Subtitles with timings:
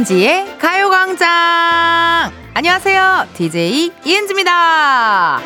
[0.00, 1.28] 이은지의 가요광장!
[2.54, 3.26] 안녕하세요.
[3.34, 5.40] DJ 이은지입니다.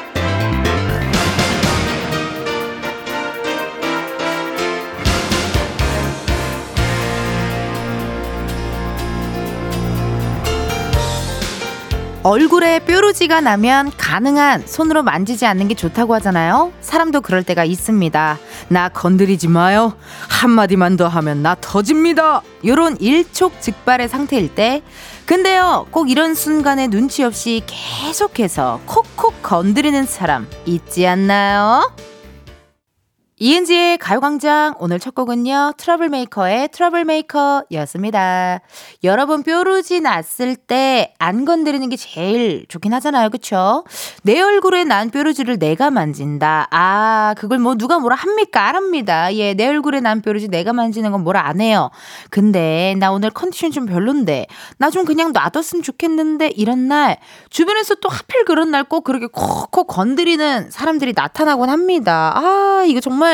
[12.22, 16.72] 얼굴에 뾰루지가 나면 가능한 손으로 만지지 않는 게 좋다고 하잖아요.
[16.80, 18.38] 사람도 그럴 때가 있습니다.
[18.68, 19.94] 나 건드리지 마요.
[20.28, 22.42] 한마디만 더 하면 나 터집니다.
[22.64, 24.82] 요런 일촉즉발의 상태일 때.
[25.26, 31.90] 근데요, 꼭 이런 순간에 눈치 없이 계속해서 콕콕 건드리는 사람 있지 않나요?
[33.44, 38.60] 이은지의 가요광장 오늘 첫 곡은요 트러블메이커의 트러블메이커였습니다.
[39.04, 43.84] 여러분 뾰루지 났을 때 안 건드리는 게 제일 좋긴 하잖아요, 그쵸?
[44.22, 46.68] 내 얼굴에 난 뾰루지를 내가 만진다.
[46.70, 48.66] 아 그걸 뭐 누가 뭐라 합니까?
[48.66, 49.34] 안 합니다.
[49.34, 51.90] 예, 내 얼굴에 난 뾰루지 내가 만지는 건 뭐라 안 해요.
[52.30, 54.46] 근데 나 오늘 컨디션 좀 별론데
[54.78, 57.18] 나 좀 그냥 놔뒀으면 좋겠는데 이런 날
[57.50, 62.32] 주변에서 또 하필 그런 날 꼭 그렇게 콕콕 건드리는 사람들이 나타나곤 합니다.
[62.36, 63.33] 아 이거 정말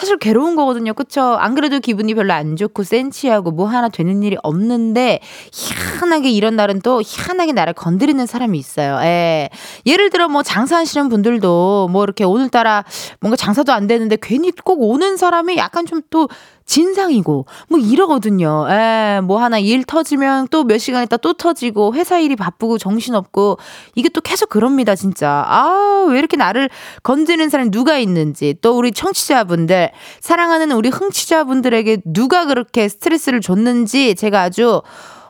[0.00, 0.94] 사실 괴로운 거거든요.
[0.94, 1.20] 그쵸?
[1.38, 5.20] 안 그래도 기분이 별로 안 좋고 센치하고 뭐 하나 되는 일이 없는데
[5.52, 8.98] 희한하게 이런 날은 또 희한하게 나를 건드리는 사람이 있어요.
[9.02, 9.50] 예.
[9.84, 12.84] 예를 들어 뭐 장사하시는 분들도 뭐 이렇게 오늘따라
[13.20, 16.28] 뭔가 장사도 안 되는데 괜히 꼭 오는 사람이 약간 좀 또
[16.66, 18.66] 진상이고 뭐 이러거든요.
[18.70, 23.58] 에, 뭐 하나 일 터지면 또 몇 시간 있다 또 터지고 회사 일이 바쁘고 정신없고
[23.96, 25.44] 이게 또 계속 그럽니다, 진짜.
[25.48, 26.70] 아, 왜 이렇게 나를
[27.02, 29.89] 건드는 사람이 누가 있는지 또 우리 청취자분들
[30.20, 34.82] 사랑하는 우리 흥취자분들에게 누가 그렇게 스트레스를 줬는지 제가 아주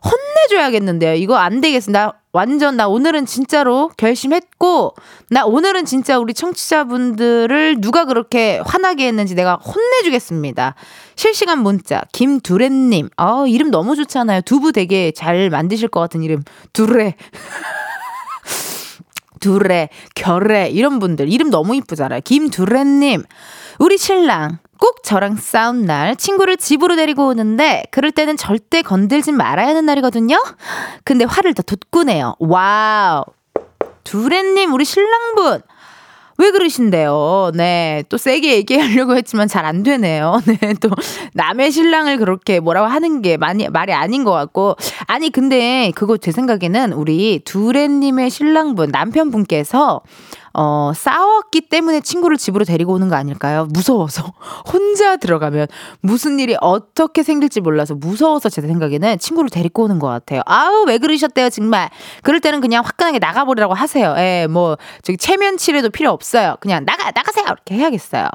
[0.05, 1.15] 혼내줘야겠는데요.
[1.15, 1.61] 이거 안.
[1.89, 4.95] 나 완전 나 오늘은 진짜로 결심했고
[5.31, 10.75] 나 오늘은 진짜 우리 청취자분들을 누가 그렇게 화나게 했는지 내가 혼내주겠습니다.
[11.17, 13.11] 실시간 문자 김두레님.
[13.19, 14.43] 어 이름 너무 좋잖아요.
[14.43, 17.17] 두부 되게 잘 만드실 것 같은 이름 두레.
[19.41, 22.21] 두레, 겨레 이런 분들 이름 너무 이쁘잖아요.
[22.25, 23.25] 김두레님.
[23.79, 29.69] 우리 신랑 꼭 저랑 싸운 날 친구를 집으로 데리고 오는데 그럴 때는 절대 건들지 말아야
[29.69, 30.37] 하는 날이거든요.
[31.05, 32.37] 근데 화를 더 돋구네요.
[32.39, 33.25] 와우.
[34.05, 35.63] 두레님 우리 신랑분
[36.41, 37.53] 왜 그러신데요?
[37.55, 38.03] 네.
[38.09, 40.41] 또 세게 얘기하려고 했지만 잘 안 되네요.
[40.49, 40.75] 네.
[40.81, 40.89] 또
[41.35, 44.77] 남의 신랑을 그렇게 뭐라고 하는 게 많이, 말이 아닌 것 같고.
[45.07, 50.01] 아니, 근데 그거 제 생각에는 우리 두레님의 신랑분, 남편분께서
[50.53, 53.67] 어, 싸웠기 때문에 친구를 집으로 데리고 오는 거 아닐까요?
[53.71, 54.33] 무서워서.
[54.73, 55.69] 혼자 들어가면
[56.01, 60.43] 무슨 일이 어떻게 생길지 몰라서 무서워서 제 생각에는 친구를 데리고 오는 것 같아요.
[60.47, 61.91] 아우, 왜 그러셨대요, 정말.
[62.23, 64.15] 그럴 때는 그냥 화끈하게 나가버리라고 하세요.
[64.19, 66.57] 예, 뭐, 저기 체면치레도 필요 없어요.
[66.61, 67.45] 그냥 나가, 나가세요!
[67.47, 68.29] 이렇게 해야겠어요.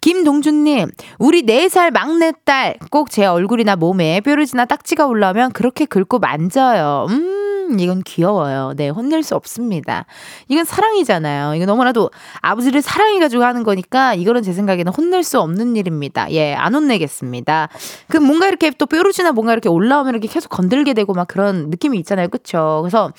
[0.00, 7.06] 김동준님, 우리 4살 막내딸 꼭 제 얼굴이나 몸에 뾰루지나 딱지가 올라오면 그렇게 긁고 만져요.
[7.08, 7.47] 음.
[7.78, 8.74] 이건 귀여워요.
[8.76, 10.06] 네, 혼낼 수 없습니다.
[10.48, 11.54] 이건 사랑이잖아요.
[11.54, 16.30] 이거 너무나도 아버지를 사랑해가지고 하는 거니까 이거는 제 생각에는 혼낼 수 없는 일입니다.
[16.32, 17.68] 예, 안 혼내겠습니다.
[18.08, 21.98] 그 뭔가 이렇게 또 뾰루지나 뭔가 이렇게 올라오면 이렇게 계속 건들게 되고 막 그런 느낌이
[21.98, 22.28] 있잖아요.
[22.28, 22.80] 그쵸?
[22.82, 23.12] 그래서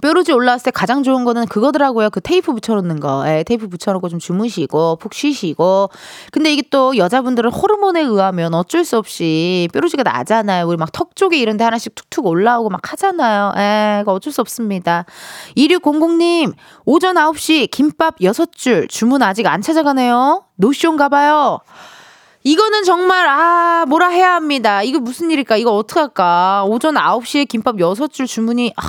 [0.00, 2.10] 뾰루지 올라왔을 때 가장 좋은 거는 그거더라고요.
[2.10, 3.24] 그 테이프 붙여놓는 거.
[3.26, 5.90] 예, 테이프 붙여놓고 좀 주무시고, 푹 쉬시고.
[6.30, 10.66] 근데 이게 또 여자분들은 호르몬에 의하면 어쩔 수 없이 뾰루지가 나잖아요.
[10.66, 13.52] 우리 막 턱 쪽에 이런 데 하나씩 툭툭 올라오고 막 하잖아요.
[13.56, 15.04] 예, 어쩔 수 없습니다.
[15.56, 16.54] 2600님,
[16.84, 20.44] 오전 9시 김밥 6줄 주문 아직 안 찾아가네요.
[20.56, 21.60] 노쇼인가 봐요.
[22.44, 24.82] 이거는 정말 아 뭐라 해야 합니다.
[24.82, 25.56] 이거 무슨 일일까?
[25.56, 26.64] 이거 어떡할까?
[26.66, 28.82] 오전 9시에 김밥 6줄 주문이 아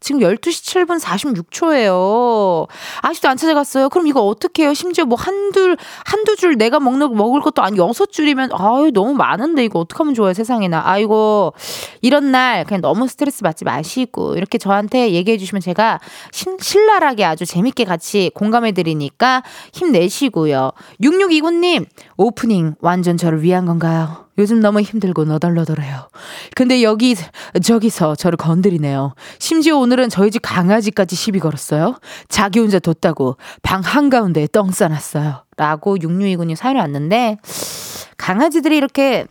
[0.00, 2.66] 지금 12시 7분 46초예요.
[3.02, 3.90] 아직도 안 찾아갔어요.
[3.90, 4.74] 그럼 이거 어떻게 해요?
[4.74, 9.64] 심지어 뭐 한둘, 한두 줄 내가 먹는, 먹을 것도 아니 여섯 줄이면, 아유, 너무 많은데
[9.64, 10.82] 이거 어떡하면 좋아요, 세상에나.
[10.84, 11.52] 아이고,
[12.00, 16.00] 이런 날 그냥 너무 스트레스 받지 마시고, 이렇게 저한테 얘기해 주시면 제가
[16.32, 19.42] 신, 신랄하게 아주 재밌게 같이 공감해 드리니까
[19.72, 20.72] 힘내시고요.
[21.02, 21.86] 6629님,
[22.16, 24.29] 오프닝 완전 저를 위한 건가요?
[24.38, 26.08] 요즘 너무 힘들고 너덜너덜해요.
[26.54, 27.14] 근데 여기,
[27.62, 29.14] 저기서 저를 건드리네요.
[29.38, 31.98] 심지어 오늘은 저희 집 강아지까지 시비 걸었어요.
[32.28, 35.44] 자기 혼자 뒀다고 방 한가운데에 똥 싸놨어요.
[35.56, 37.38] 라고 6629님 사연이 왔는데,
[38.16, 39.26] 강아지들이 이렇게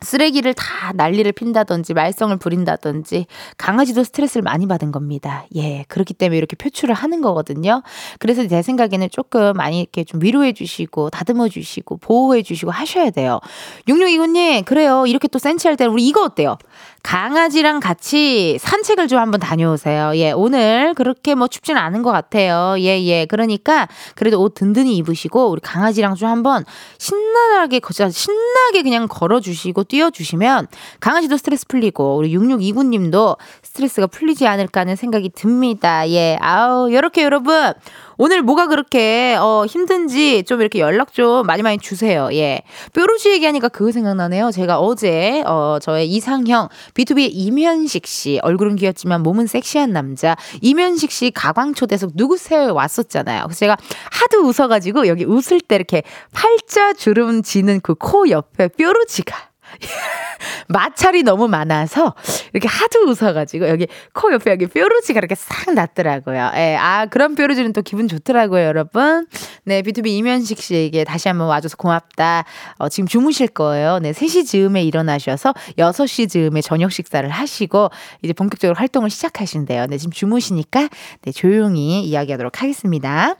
[0.00, 3.26] 쓰레기를 다 난리를 핀다든지 말썽을 부린다든지
[3.56, 5.46] 강아지도 스트레스를 많이 받은 겁니다.
[5.56, 5.84] 예.
[5.88, 7.82] 그렇기 때문에 이렇게 표출을 하는 거거든요.
[8.18, 13.40] 그래서 제 생각에는 조금 많이 이렇게 좀 위로해 주시고 다듬어 주시고 보호해 주시고 하셔야 돼요.
[13.88, 15.06] 6629님, 그래요.
[15.06, 16.58] 이렇게 또 센치할 때는 우리 이거 어때요?
[17.06, 20.10] 강아지랑 같이 산책을 좀 한번 다녀오세요.
[20.16, 22.74] 예, 오늘 그렇게 뭐 춥지는 않은 것 같아요.
[22.80, 23.26] 예, 예.
[23.26, 23.86] 그러니까
[24.16, 26.64] 그래도 옷 든든히 입으시고 우리 강아지랑 좀 한번
[26.98, 27.80] 신나게,
[28.10, 30.66] 신나게 그냥 걸어주시고 띄워주시면
[30.98, 36.10] 강아지도 스트레스 풀리고 우리 6629님도 스트레스가 풀리지 않을까 하는 생각이 듭니다.
[36.10, 36.36] 예.
[36.40, 37.72] 아우, 이렇게 여러분.
[38.18, 42.28] 오늘 뭐가 그렇게 어 힘든지 좀 이렇게 연락 좀 많이 많이 주세요.
[42.32, 42.62] 예.
[42.94, 44.50] 뾰루지 얘기하니까 그거 생각나네요.
[44.52, 51.30] 제가 어제 어 저의 이상형 B2B의 이면식 씨 얼굴은 귀엽지만 몸은 섹시한 남자 이면식 씨
[51.30, 53.42] 가광 초대석 누구세요 왔었잖아요.
[53.44, 53.76] 그래서 제가
[54.12, 56.02] 하도 웃어가지고 여기 웃을 때 이렇게
[56.32, 59.34] 팔자 주름 지는 그 코 옆에 뾰루지가
[60.68, 62.14] 마찰이 너무 많아서
[62.52, 66.52] 이렇게 하도 웃어가지고 여기 코 옆에 여기 뾰루지가 이렇게 싹 났더라고요.
[66.56, 69.26] 예, 아 그런 뾰루지는 또 기분 좋더라고요, 여러분.
[69.64, 72.44] 네, B2B 이면식 씨에게 다시 한번 와줘서 고맙다.
[72.78, 73.98] 어, 지금 주무실 거예요.
[73.98, 77.90] 네, 3시 즈음에 일어나셔서 6시 즈음에 저녁 식사를 하시고
[78.22, 79.86] 이제 본격적으로 활동을 시작하신대요.
[79.86, 80.88] 네, 지금 주무시니까
[81.22, 83.36] 네, 조용히 이야기하도록 하겠습니다.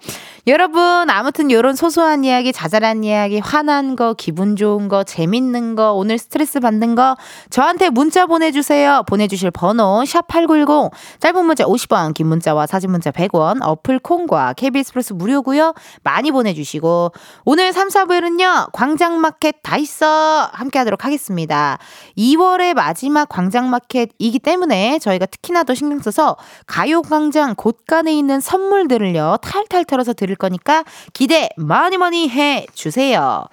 [0.46, 6.18] 여러분, 아무튼 이런 소소한 이야기, 자잘한 이야기, 화난 거, 기분 좋은 거, 재밌는 거, 오늘
[6.26, 7.16] 스트레스 받는 거
[7.50, 9.04] 저한테 문자 보내주세요.
[9.06, 10.90] 보내주실 번호 샵8910
[11.20, 15.72] 짧은 문자 50원 긴 문자와 사진 문자 100원 어플 콩과 KBS 플러스 무료고요.
[16.02, 17.12] 많이 보내주시고
[17.44, 18.72] 오늘 3, 4부에는요.
[18.72, 21.78] 광장마켓 다 있어 함께 하도록 하겠습니다.
[22.18, 26.36] 2월의 마지막 광장마켓이기 때문에 저희가 특히나 더 신경 써서
[26.66, 29.38] 가요광장 곳간에 있는 선물들을요.
[29.42, 33.44] 탈탈 털어서 드릴 거니까 기대 많이 많이 해주세요.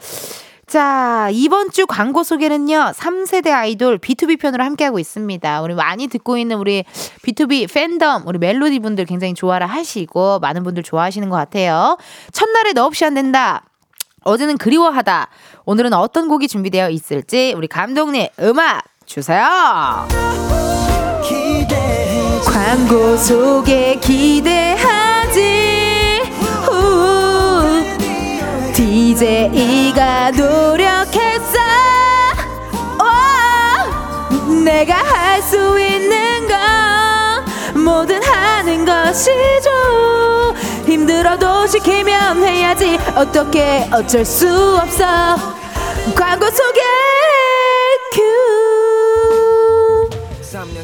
[0.74, 5.62] 자, 이번 주 광고 소개는요, 3세대 아이돌 B2B 편으로 함께하고 있습니다.
[5.62, 6.84] 우리 많이 듣고 있는 우리
[7.24, 12.00] B2B 팬덤, 우리 멜로디 분들 굉장히 좋아라 하시고, 많은 분들 좋아하시는 것 같아요.
[12.32, 13.66] 첫날에 너 없이 안 된다.
[14.24, 15.28] 어제는 그리워하다.
[15.66, 20.08] 오늘은 어떤 곡이 준비되어 있을지, 우리 감독님, 음악 주세요.
[22.52, 25.13] 광고 속에 기대하
[28.74, 31.60] DJ가 노력했어.
[33.00, 39.70] 오, 내가 할 수 있는 건 뭐든 하는 것이죠.
[40.86, 42.98] 힘들어도 지키면 해야지.
[43.16, 45.06] 어떻게 어쩔 수 없어.
[46.16, 47.63] 광고 소개 큐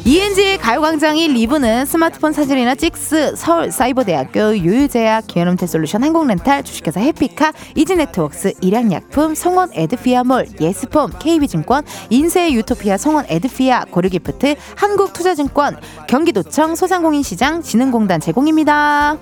[0.04, 9.34] 이은지의 가요광장 1, 2부는 스마트폰 사진인화 찍스, 서울사이버대학교 유유제약, 기업렌탈솔루션 한국렌탈, 주식회사 해피카, 이지네트웍스, 일양약품,
[9.34, 15.78] 성원 에드피아몰, 예스폼, KB증권, 인쇄 유토피아 성원 에드피아, 고르기프트, 한국투자증권,
[16.08, 19.16] 경기도청, 소상공인시장, 진흥공단 제공입니다.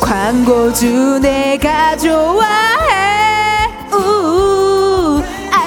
[0.00, 4.53] 광고주 내가 좋아해 우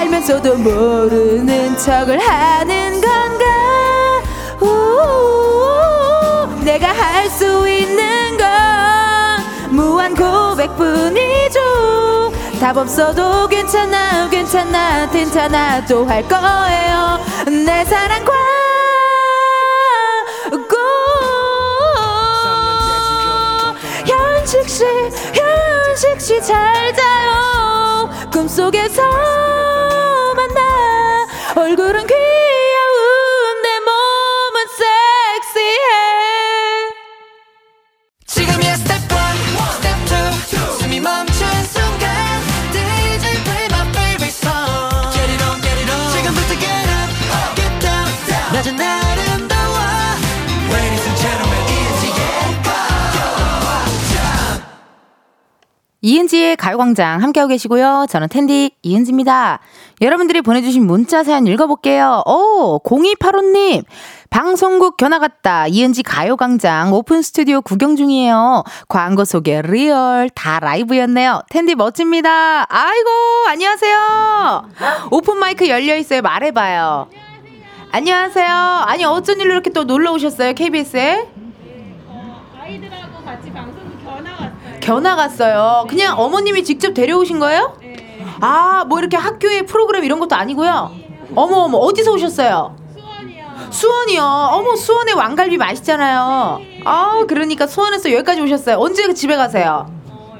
[0.08, 3.44] 알면서도 모르는 척을 하는 건가
[4.60, 8.46] 우 내가 할 수 있는 건
[9.70, 11.60] 무한 고백뿐이죠
[12.58, 17.20] 답 없어도 괜찮아 괜찮아 괜찮아 또 할 거예요
[17.66, 18.32] 내 사랑과
[24.06, 24.84] 현식 씨,
[25.34, 28.08] 현식 씨 잘 자요.
[28.32, 29.47] 꿈속에서.
[31.68, 32.47] 얼굴은 귀
[56.00, 58.06] 이은지의 가요광장 함께하고 계시고요.
[58.08, 59.58] 저는 텐디 이은지입니다.
[60.00, 62.22] 여러분들이 보내주신 문자 사연 읽어볼게요.
[62.24, 63.84] 오, 0285님.
[64.30, 65.66] 방송국 견학 갔다.
[65.66, 68.62] 이은지 가요광장 오픈 스튜디오 구경 중이에요.
[68.86, 71.42] 광고 소개 real 다 라이브였네요.
[71.50, 72.64] 텐디 멋집니다.
[72.68, 73.08] 아이고,
[73.48, 74.68] 안녕하세요.
[75.10, 76.22] 오픈 마이크 열려있어요.
[76.22, 77.08] 말해봐요.
[77.90, 78.46] 안녕하세요.
[78.86, 80.52] 아니, 어쩐 일로 이렇게 또 놀러 오셨어요?
[80.52, 81.28] KBS에?
[82.60, 83.67] 아이들하고 같이 방
[84.94, 85.84] 왔어요.
[85.88, 87.76] 그냥 어머님이 직접 데려오신 거예요?
[87.80, 87.96] 네.
[88.40, 90.90] 아, 뭐 이렇게 학교에 프로그램 이런 것도 아니고요.
[91.36, 92.74] 어머 어머 어디서 오셨어요?
[92.96, 93.44] 수원이요.
[93.70, 94.22] 수원이요.
[94.22, 96.60] 어머 수원의 왕갈비 맛있잖아요.
[96.84, 98.78] 아, 그러니까 수원에서 여기까지 오셨어요.
[98.78, 99.90] 언제 집에 가세요?
[100.08, 100.38] 어,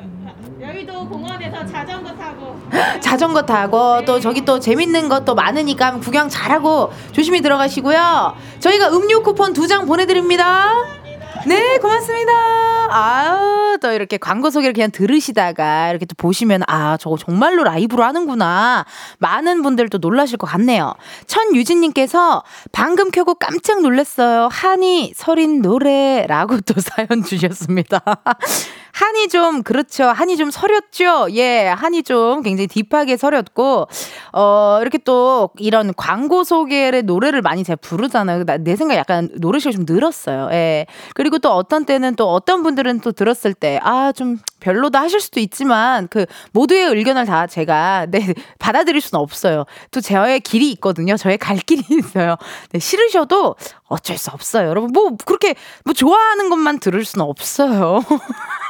[0.62, 2.56] 여의도 공원에서 자전거 타고
[3.00, 8.34] 자전거 타고 또 저기 또 재밌는 것도 많으니까 구경 잘하고 조심히 들어가시고요.
[8.60, 10.70] 저희가 음료 쿠폰 두 장 보내드립니다.
[11.46, 12.32] 네, 고맙습니다.
[12.90, 18.84] 아유, 또 이렇게 광고 소개를 그냥 들으시다가 이렇게 또 보시면, 아, 저거 정말로 라이브로 하는구나.
[19.18, 20.94] 많은 분들도 놀라실 것 같네요.
[21.26, 22.42] 천유진님께서
[22.72, 24.48] 방금 켜고 깜짝 놀랐어요.
[24.50, 28.00] 한이 서린 노래라고 또 사연 주셨습니다.
[28.92, 30.04] 한이 좀, 그렇죠.
[30.04, 31.28] 한이 좀 서렸죠?
[31.32, 33.86] 예, 한이 좀 굉장히 딥하게 서렸고,
[34.32, 38.44] 어, 이렇게 또 이런 광고 소개의 노래를 많이 제가 부르잖아요.
[38.44, 40.48] 나, 내 생각 약간 노래시가 좀 늘었어요.
[40.52, 40.86] 예.
[41.14, 45.40] 그리고 또 어떤 때는 또 어떤 분들은 또 들었을 때, 아, 좀 별로다 하실 수도
[45.40, 48.18] 있지만, 그 모두의 의견을 다 제가, 네,
[48.58, 49.64] 받아들일 수는 없어요.
[49.90, 51.16] 또 저의 길이 있거든요.
[51.16, 52.36] 저의 갈 길이 있어요.
[52.72, 53.56] 네, 싫으셔도
[53.88, 54.68] 어쩔 수 없어요.
[54.68, 55.54] 여러분, 뭐, 그렇게,
[55.84, 58.00] 뭐, 좋아하는 것만 들을 수는 없어요.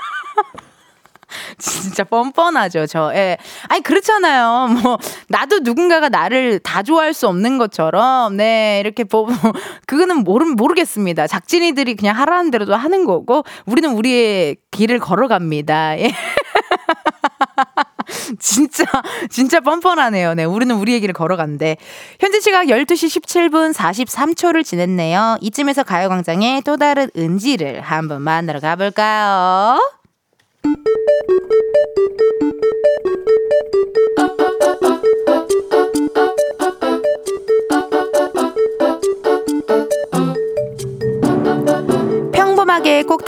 [1.58, 3.12] 진짜 뻔뻔하죠, 저.
[3.14, 3.36] 예.
[3.68, 4.68] 아니, 그렇잖아요.
[4.82, 9.26] 뭐, 나도 누군가가 나를 다 좋아할 수 없는 것처럼, 네, 이렇게 뭐,
[9.86, 11.26] 그거는 모르, 모르겠습니다.
[11.26, 15.98] 작진이들이 그냥 하라는 대로도 하는 거고, 우리는 우리의 길을 걸어갑니다.
[15.98, 16.12] 예.
[18.38, 18.84] 진짜,
[19.30, 20.34] 진짜 뻔뻔하네요.
[20.34, 21.76] 네, 우리는 우리 얘기를 걸어간대.
[22.20, 25.38] 현재 시각 12시 17분 43초를 지냈네요.
[25.40, 29.97] 이쯤에서 가요광장의 또 다른 은지를 한번 만나러 가볼까요?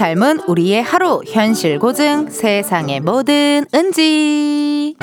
[0.01, 4.97] 닮은 우리의 하루 현실 고증 세상의 모든 은지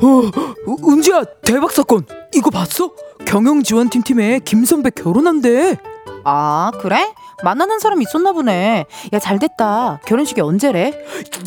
[0.00, 2.92] 어, 은지야 대박 사건 이거 봤어?
[3.26, 5.76] 경영지원팀 팀에 김선배 결혼한대
[6.22, 7.12] 아 그래?
[7.42, 10.92] 만나는 사람 있었나 보네 야 잘됐다 결혼식이 언제래?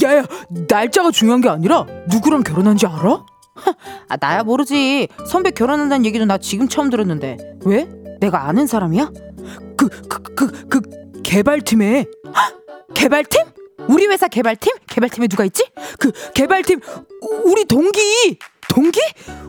[0.04, 0.26] 야야
[0.68, 3.37] 날짜가 중요한 게 아니라 누구랑 결혼한지 알아?
[4.10, 7.88] 아 나야 모르지 선배 결혼한다는 얘기도 나 지금 처음 들었는데 왜?
[8.20, 9.12] 내가 아는 사람이야?
[9.78, 10.82] 그 그 그 그
[11.24, 12.06] 개발팀에
[12.94, 13.44] 개발팀?
[13.90, 14.74] 우리 회사 개발팀?
[14.88, 15.64] 개발팀에 누가 있지?
[16.00, 16.80] 그 개발팀
[17.46, 18.38] 우리 동기
[18.70, 19.00] 동기?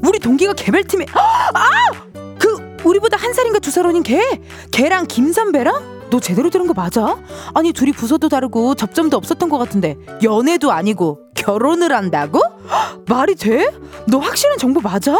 [0.02, 1.90] 우리 동기가 개발팀에 아!
[2.38, 4.20] 그 우리보다 한 살인가 두 살 어린 걔?
[4.70, 5.97] 걔랑 김선배랑?
[6.10, 7.18] 너 제대로 들은 거 맞아?
[7.54, 12.40] 아니 둘이 부서도 다르고 접점도 없었던 것 같은데 연애도 아니고 결혼을 한다고?
[13.08, 13.68] 말이 돼?
[14.06, 15.14] 너 확실한 정보 맞아?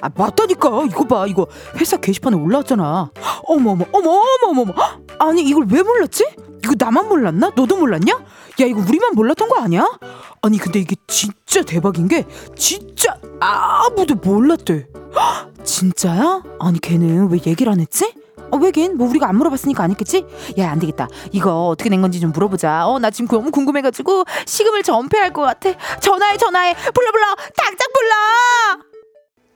[0.00, 3.10] 아 맞다니까 이거 봐 이거 회사 게시판에 올라왔잖아
[3.44, 4.74] 어머 어머 어머 어머 어머
[5.18, 6.24] 아니 이걸 왜 몰랐지?
[6.64, 7.52] 이거 나만 몰랐나?
[7.56, 8.12] 너도 몰랐냐?
[8.12, 9.86] 야 이거 우리만 몰랐던 거 아니야?
[10.42, 14.86] 아니 근데 이게 진짜 대박인 게 진짜 아무도 몰랐대
[15.64, 16.42] 진짜야?
[16.60, 18.12] 아니 걔는 왜 얘기를 안 했지?
[18.50, 18.96] 어, 왜긴?
[18.96, 20.24] 뭐 우리가 안 물어봤으니까 아니겠지?
[20.58, 21.08] 야, 안 되겠다.
[21.32, 22.86] 이거 어떻게 된 건지 좀 물어보자.
[22.88, 25.70] 어, 나 지금 너무 궁금해가지고 식음을 전폐할 것 같아.
[26.00, 26.74] 전화해, 전화해.
[26.74, 27.26] 불러, 불러.
[27.56, 28.88] 당장 불러!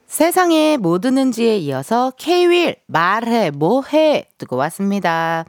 [0.07, 5.45] 세상에 뭐 드는지에 이어서 K-윌 말해, 뭐해 듣고 왔습니다.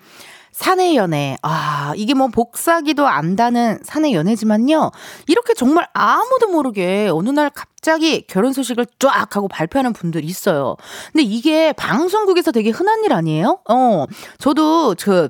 [0.54, 1.37] 사내 연애.
[1.42, 4.92] 아, 이게 뭐 복사기도 안다는 사내 연애지만요.
[5.26, 10.76] 이렇게 정말 아무도 모르게 어느 날 갑자기 결혼 소식을 쫙 하고 발표하는 분들 있어요.
[11.12, 13.58] 근데 이게 방송국에서 되게 흔한 일 아니에요?
[13.68, 14.06] 어,
[14.38, 15.28] 저도 그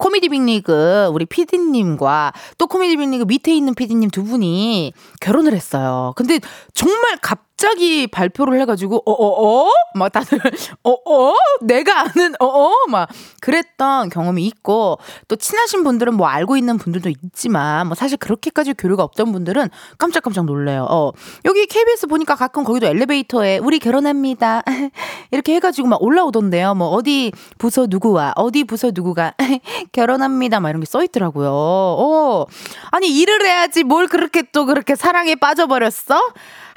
[0.00, 6.12] 코미디 빅리그 우리 피디님과 또 코미디 빅리그 밑에 있는 피디님 두 분이 결혼을 했어요.
[6.16, 6.40] 근데
[6.74, 9.70] 정말 갑 자기 발표를 해가지고 어어어 어, 어?
[9.94, 10.40] 막 다들
[10.82, 10.94] 어어
[11.30, 11.34] 어?
[11.60, 13.08] 내가 아는 어어 막
[13.40, 14.98] 그랬던 경험이 있고
[15.28, 20.44] 또 친하신 분들은 뭐 알고 있는 분들도 있지만 뭐 사실 그렇게까지 교류가 없던 분들은 깜짝깜짝
[20.46, 20.86] 놀래요.
[20.88, 21.12] 어
[21.44, 24.62] 여기 KBS 보니까 가끔 거기도 엘리베이터에 우리 결혼합니다
[25.30, 26.74] 이렇게 해가지고 막 올라오던데요.
[26.74, 29.34] 뭐 어디 부서 누구와 어디 부서 누구가
[29.92, 30.60] 결혼합니다.
[30.60, 31.50] 막 이런 게 써 있더라고요.
[31.52, 32.46] 어.
[32.90, 36.18] 아니, 일을 해야지 뭘 그렇게 또 그렇게 사랑에 빠져버렸어?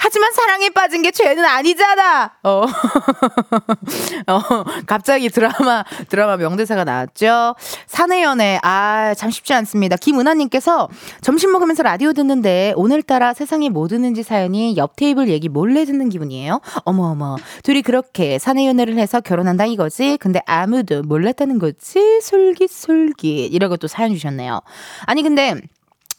[0.03, 2.31] 하지만 사랑에 빠진 게 죄는 아니잖아.
[2.41, 2.65] 어.
[4.25, 4.39] 어,
[4.88, 7.55] 갑자기 드라마, 드라마 명대사가 나왔죠.
[7.86, 8.60] 사내연애.
[8.63, 9.98] 아, 참 쉽지 않습니다.
[9.98, 10.89] 김은하님께서
[11.22, 16.62] 점심 먹으면서 라디오 듣는데 오늘따라 세상에 뭐 듣는지 사연이 옆 테이블 얘기 몰래 듣는 기분이에요.
[16.84, 17.36] 어머 어머.
[17.62, 20.17] 둘이 그렇게 사내연애를 해서 결혼한다 이거지?
[20.17, 22.22] 근데 아무도 몰랐다는 거지?
[22.22, 23.53] 솔깃솔깃.
[23.53, 24.62] 이라고 또 사연 주셨네요.
[25.05, 25.62] 아니, 근데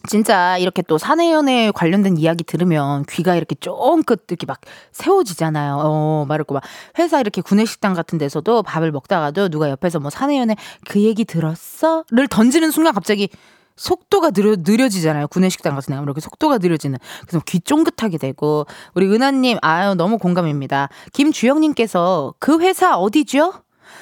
[0.09, 4.59] 진짜 이렇게 또 사내 연애 관련된 이야기 들으면 귀가 이렇게 쫑긋 이렇게 막
[4.91, 5.77] 세워지잖아요.
[5.81, 6.63] 어, 말했고 막
[6.99, 10.55] 회사 이렇게 구내식당 같은 데서도 밥을 먹다가도 누가 옆에서 뭐 사내 연애
[10.87, 12.03] 그 얘기 들었어?
[12.11, 13.29] 를 던지는 순간 갑자기
[13.75, 15.27] 속도가 느려, 느려지잖아요.
[15.29, 16.99] 구내식당 같은 데 가면 이렇게 속도가 느려지는.
[17.21, 18.67] 그래서 귀 쫑긋하게 되고.
[18.93, 20.89] 우리 은하님, 아유, 너무 공감입니다.
[21.13, 23.53] 김주영님께서 그 회사 어디죠?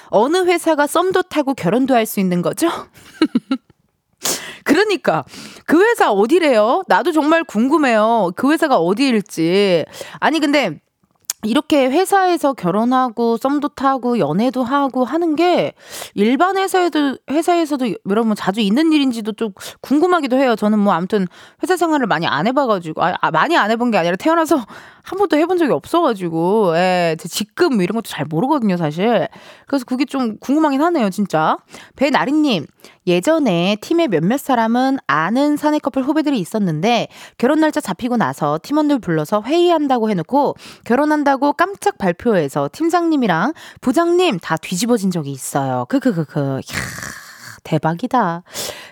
[0.09, 2.67] 어느 회사가 썸도 타고 결혼도 할 수 있는 거죠?
[4.63, 5.23] 그러니까
[5.65, 6.83] 그 회사 어디래요?
[6.87, 8.31] 나도 정말 궁금해요.
[8.35, 9.85] 그 회사가 어디일지.
[10.19, 10.79] 아니 근데
[11.43, 15.73] 이렇게 회사에서 결혼하고 썸도 타고 연애도 하고 하는 게
[16.13, 19.51] 일반 회사에도 회사에서도 여러분 자주 있는 일인지도 좀
[19.81, 20.55] 궁금하기도 해요.
[20.55, 21.27] 저는 뭐 아무튼
[21.63, 24.63] 회사 생활을 많이 안 해봐가지고 아, 아 많이 안 해본 게 아니라 태어나서
[25.03, 29.27] 한 번도 해본 적이 없어가지고 예, 제 직급 뭐 이런 것도 잘 모르거든요 사실.
[29.67, 31.57] 그래서 그게 좀 궁금하긴 하네요 진짜.
[31.95, 32.65] 배나리님
[33.07, 39.41] 예전에 팀의 몇몇 사람은 아는 사내 커플 후배들이 있었는데 결혼 날짜 잡히고 나서 팀원들 불러서
[39.43, 40.55] 회의한다고 해놓고
[40.85, 45.85] 결혼한다고 깜짝 발표해서 팀장님이랑 부장님 다 뒤집어진 적이 있어요.
[45.89, 46.57] 크크크크.
[46.57, 46.61] 야
[47.63, 48.43] 대박이다.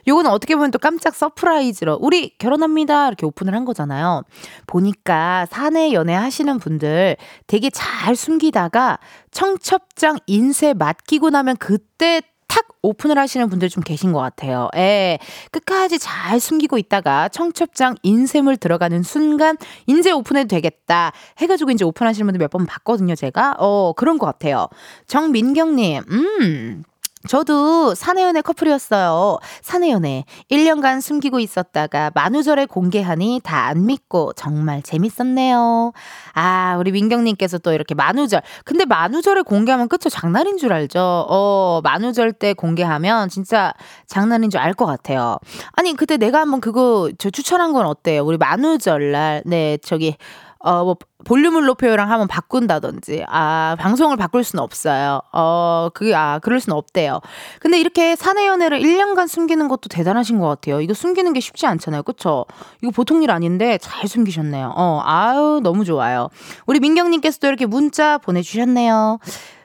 [0.09, 4.23] 요건 어떻게 보면 또 깜짝 surprise로 우리 결혼합니다 이렇게 오픈을 한 거잖아요.
[4.67, 7.15] 보니까 사내 연애 하시는 분들
[7.47, 8.99] 되게 잘 숨기다가
[9.31, 14.69] 청첩장 인쇄 맡기고 나면 그때 탁 오픈을 하시는 분들 좀 계신 것 같아요.
[14.75, 15.19] 예.
[15.51, 22.39] 끝까지 잘 숨기고 있다가 청첩장 인쇄물 들어가는 순간 인제 오픈해도 되겠다 해가지고 이제 오픈하시는 분들
[22.39, 23.55] 몇 번 봤거든요, 제가.
[23.59, 24.67] 어, 그런 것 같아요.
[25.05, 26.83] 정민경님, 음.
[27.27, 29.39] 저도 사내연애 커플이었어요.
[29.61, 35.91] 사내연애 1년간 숨기고 있었다가 만우절에 공개하니 다 안 믿고 정말 재밌었네요.
[36.33, 38.41] 아, 우리 민경님께서 또 이렇게 만우절.
[38.63, 40.09] 근데 만우절에 공개하면 그쵸?
[40.09, 40.99] 장난인 줄 알죠?
[41.29, 43.73] 어, 만우절 때 공개하면 진짜
[44.07, 45.37] 장난인 줄 알 것 같아요.
[45.73, 48.23] 아니, 그때 내가 한번 그거 저 추천한 건 어때요?
[48.23, 50.15] 우리 만우절날, 네, 저기,
[50.61, 55.21] 어, 뭐, 볼륨을 높여요랑 한번 바꾼다든지, 아, 방송을 바꿀 수는 없어요.
[55.31, 57.21] 어, 그게, 아, 그럴 수는 없대요.
[57.61, 60.81] 근데 이렇게 사내 연애를 1년간 숨기는 것도 대단하신 것 같아요.
[60.81, 62.03] 이거 숨기는 게 쉽지 않잖아요.
[62.03, 62.45] 그쵸?
[62.81, 64.73] 이거 보통 일 아닌데 잘 숨기셨네요.
[64.75, 66.29] 어, 아유, 너무 좋아요.
[66.65, 69.19] 우리 민경님께서도 이렇게 문자 보내주셨네요.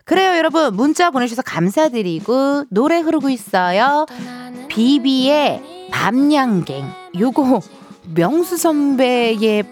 [0.05, 0.77] 그래요, 여러분.
[0.77, 4.07] 문자 보내주셔서 감사드리고, 노래 흐르고 있어요.
[4.69, 6.87] 비비의 밤양갱.
[7.19, 7.61] 요거,
[8.15, 9.65] 명수 선배의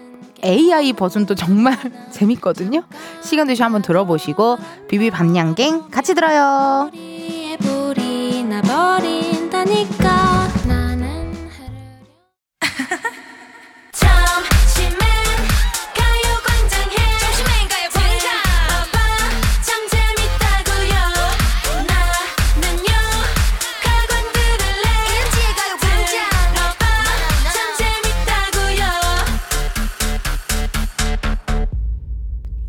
[0.43, 1.77] AI 버전도 정말
[2.11, 2.83] 재밌거든요.
[3.21, 4.57] 시간 되시 한번 들어보시고
[4.87, 6.89] 비비 밤양갱 같이 들어요.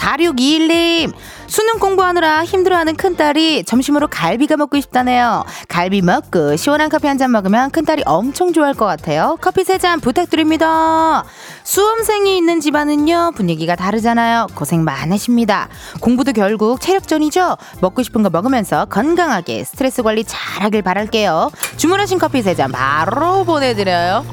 [0.00, 1.12] 4621님,
[1.46, 5.44] 수능 공부하느라 힘들어하는 큰딸이 점심으로 갈비가 먹고 싶다네요.
[5.68, 9.36] 갈비 먹고 시원한 커피 한 잔 먹으면 큰딸이 엄청 좋아할 것 같아요.
[9.42, 11.24] 커피 세 잔 부탁드립니다.
[11.64, 14.46] 수험생이 있는 집안은요, 분위기가 다르잖아요.
[14.54, 15.68] 고생 많으십니다.
[16.00, 17.56] 공부도 결국 체력전이죠?
[17.80, 21.50] 먹고 싶은 거 먹으면서 건강하게 스트레스 관리 잘 하길 바랄게요.
[21.76, 24.24] 주문하신 커피 세 잔 바로 보내드려요.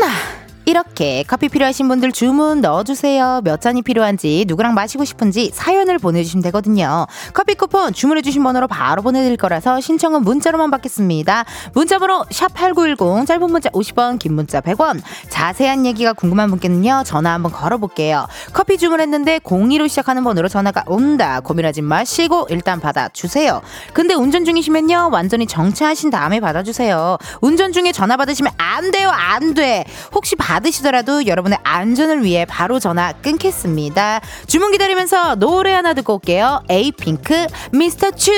[0.00, 0.39] 나.
[0.70, 3.40] 이렇게 커피 필요하신 분들 주문 넣어주세요.
[3.42, 7.08] 몇 잔이 필요한지, 누구랑 마시고 싶은지 사연을 보내주시면 되거든요.
[7.34, 11.44] 커피 쿠폰 주문해주신 번호로 바로 보내드릴 거라서 신청은 문자로만 받겠습니다.
[11.74, 15.02] 문자번호 샵8910, 짧은 문자 50원, 긴 문자 100원.
[15.28, 18.28] 자세한 얘기가 궁금한 분께는요, 전화 한번 걸어볼게요.
[18.52, 21.40] 커피 주문했는데 02로 시작하는 번호로 전화가 온다.
[21.40, 23.60] 고민하지 마시고 일단 받아주세요.
[23.92, 27.18] 근데 운전 중이시면요, 완전히 정차하신 다음에 받아주세요.
[27.40, 29.84] 운전 중에 전화 받으시면 안 돼요, 안 돼.
[30.14, 34.20] 혹시 받 받으시더라도 여러분의 안전을 위해 바로 전화 끊겠습니다.
[34.46, 36.62] 주문 기다리면서 노래 하나 듣고 올게요.
[36.68, 38.32] 에이핑크 미스터 츄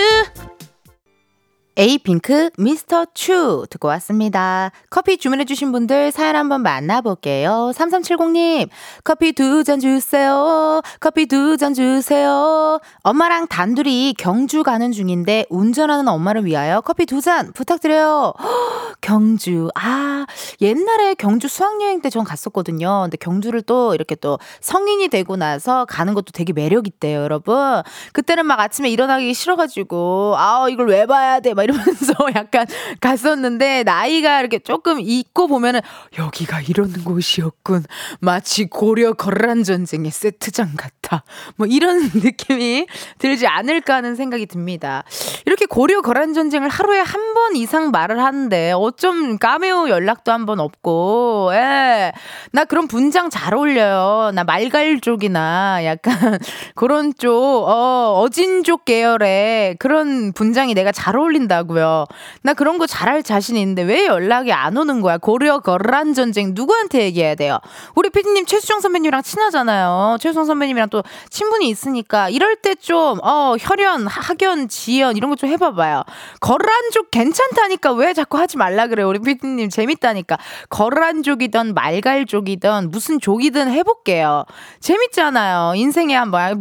[1.79, 4.71] 에이핑크 미스터 추 듣고 왔습니다.
[4.91, 7.73] 커피 주문해주신 분들 사연 한번 만나볼게요.
[7.75, 8.69] 3370님,
[9.05, 10.83] 커피 두 잔 주세요.
[11.01, 12.79] 커피 두 잔 주세요.
[13.03, 18.35] 엄마랑 단둘이 경주 가는 중인데 운전하는 엄마를 위하여 커피 두 잔 부탁드려요.
[19.01, 19.69] 경주.
[19.75, 20.27] 아,
[20.61, 23.03] 옛날에 경주 수학여행 때 전 갔었거든요.
[23.05, 27.83] 근데 경주를 또 이렇게 또 성인이 되고 나서 가는 것도 되게 매력있대요, 여러분.
[28.13, 31.55] 그때는 막 아침에 일어나기 싫어가지고, 아, 이걸 왜 봐야 돼?
[31.63, 32.67] 막막 이러면서 약간
[33.01, 35.81] 갔었는데 나이가 이렇게 조금 있고 보면은
[36.19, 37.85] 여기가 이런 곳이었군.
[38.21, 41.23] 마치 고려 거란 전쟁의 세트장 같아.
[41.57, 42.87] 뭐 이런 느낌이
[43.19, 45.05] 들지 않을까 하는 생각이 듭니다.
[45.47, 50.61] 이렇게 고려 거란 전쟁을 하루에 한 번 이상 말을 하는데 어쩜 까메오 연락도 한 번
[50.61, 51.51] 없고.
[51.55, 52.13] 예.
[52.53, 54.33] 나 그런 분장 잘 어울려요.
[54.35, 56.39] 나 말갈족이나 약간
[56.75, 57.33] 그런 쪽
[57.69, 62.07] 어, 어진족 계열의 그런 분장이 내가 잘 어울린다 고요.
[62.43, 65.19] 나 그런 거 잘할 자신 있는데 왜 연락이 안 오는 거야?
[65.19, 67.59] 고려 거란 전쟁 누구한테 얘기해야 돼요?
[67.95, 70.17] 우리 피디님 최수정 선배님이랑 친하잖아요.
[70.21, 75.51] 최수정 선배님이랑 또 친분이 있으니까 이럴 때 좀 어, 혈연, 학연, 지연 이런 거 좀
[75.51, 76.03] 해봐봐요.
[76.41, 79.09] 거란족 괜찮다니까 왜 자꾸 하지 말라 그래요?
[79.09, 80.39] 우리 피디님 재밌다니까.
[80.71, 84.45] 거란족이든 말갈족이든 무슨 족이든 해볼게요.
[84.81, 85.75] 재밌잖아요.
[85.77, 86.59] 인생에 한번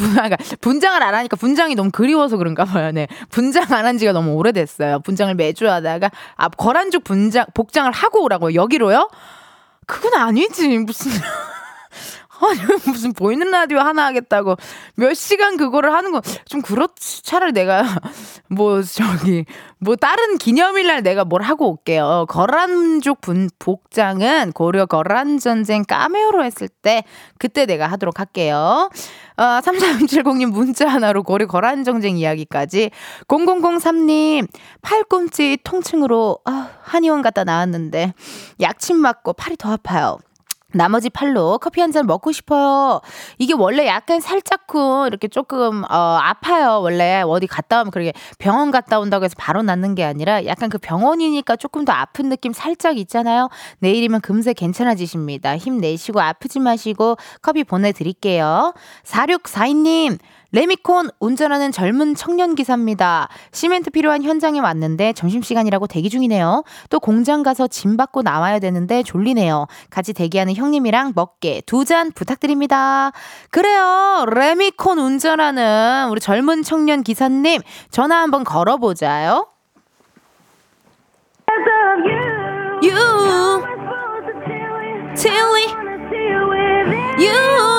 [0.62, 2.92] 분장을 안 하니까 분장이 너무 그리워서 그런가 봐요.
[2.92, 3.08] 네.
[3.30, 4.81] 분장 안 한 지가 너무 오래됐어요.
[5.04, 8.56] 분장을 매주 하다가 아 거란족 분장 복장을 하고 오라고요.
[8.56, 9.10] 여기로요?
[9.86, 10.78] 그건 아니지.
[10.80, 11.12] 무슨
[12.42, 14.56] 아니 무슨 보이는 라디오 하나 하겠다고
[14.96, 17.84] 몇 시간 그거를 하는 건좀 그렇지 차라리 내가
[18.50, 19.46] 뭐 저기
[19.80, 26.68] 뭐 다른 기념일날 내가 뭘 하고 올게요 거란족 분 복장은 고려 거란 전쟁 까메오로 했을
[26.68, 27.04] 때
[27.38, 28.90] 그때 내가 하도록 할게요
[29.42, 32.92] 어, 3370님 문자 하나로 고려 거란 전쟁 이야기까지.
[33.28, 34.48] 0003님
[34.84, 38.14] 팔꿈치 통증으로 아, 한의원 갔다 나왔는데
[38.60, 40.20] 약침 맞고 팔이 더 아파요
[40.74, 43.02] 나머지 팔로 커피 한 잔 먹고 싶어요.
[43.38, 46.80] 이게 원래 약간 살짝쿵 이렇게 조금 어 아파요.
[46.82, 50.78] 원래 어디 갔다 오면 그렇게 병원 갔다 온다고 해서 바로 낫는 게 아니라 약간 그
[50.78, 53.50] 병원이니까 조금 더 아픈 느낌 살짝 있잖아요.
[53.80, 55.58] 내일이면 금세 괜찮아지십니다.
[55.58, 58.74] 힘내시고 아프지 마시고 커피 보내 드릴게요.
[59.06, 60.18] 4642님
[60.54, 63.30] 레미콘 운전하는 젊은 청년 기사입니다.
[63.52, 66.64] 시멘트 필요한 현장에 왔는데 점심시간이라고 대기 중이네요.
[66.90, 69.68] 또 공장 가서 짐 받고 나와야 되는데 졸리네요.
[69.90, 73.12] 같이 대기하는 형님이랑 먹게 두 잔 부탁드립니다.
[73.50, 74.26] 그래요.
[74.30, 79.48] 레미콘 운전하는 우리 젊은 청년 기사님 전화 한번 걸어보자요.
[82.84, 83.64] You,
[85.16, 85.68] Tilly,
[87.20, 87.71] you.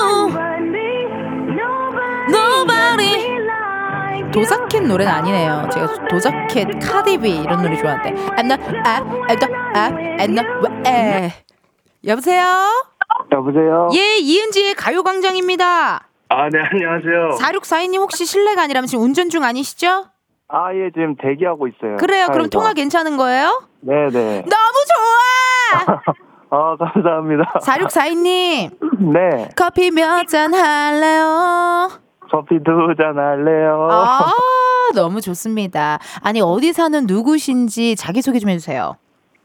[4.33, 5.69] 도자켓 노래는 아니네요.
[5.71, 8.21] 제가 도자켓, 카디비 이런 노래 좋아하는데.
[8.35, 11.31] I'm not, I, I'm not, I, I'm not, 에.
[12.05, 12.43] 여보세요?
[13.31, 13.89] 여보세요?
[13.95, 16.07] 예, 이은지의 가요광장입니다.
[16.29, 17.37] 아, 네, 안녕하세요.
[17.39, 20.05] 4642님 혹시 실례가 아니라면 지금 운전 중 아니시죠?
[20.49, 21.97] 아, 예, 지금 대기하고 있어요.
[21.97, 22.25] 그래요.
[22.27, 22.49] 그럼 차에서.
[22.49, 23.63] 통화 괜찮은 거예요?
[23.81, 24.43] 네네.
[24.49, 26.01] 너무 좋아!
[26.49, 27.53] 아, 감사합니다.
[27.63, 28.71] 4642님,
[29.13, 29.49] 네.
[29.55, 31.89] 커피 몇 잔 할래요?
[32.33, 33.87] 커피 두 잔 할래요?
[33.91, 34.19] 아,
[34.95, 35.99] 너무 좋습니다.
[36.23, 38.95] 아니, 어디 사는 누구신지 자기소개 좀 해주세요.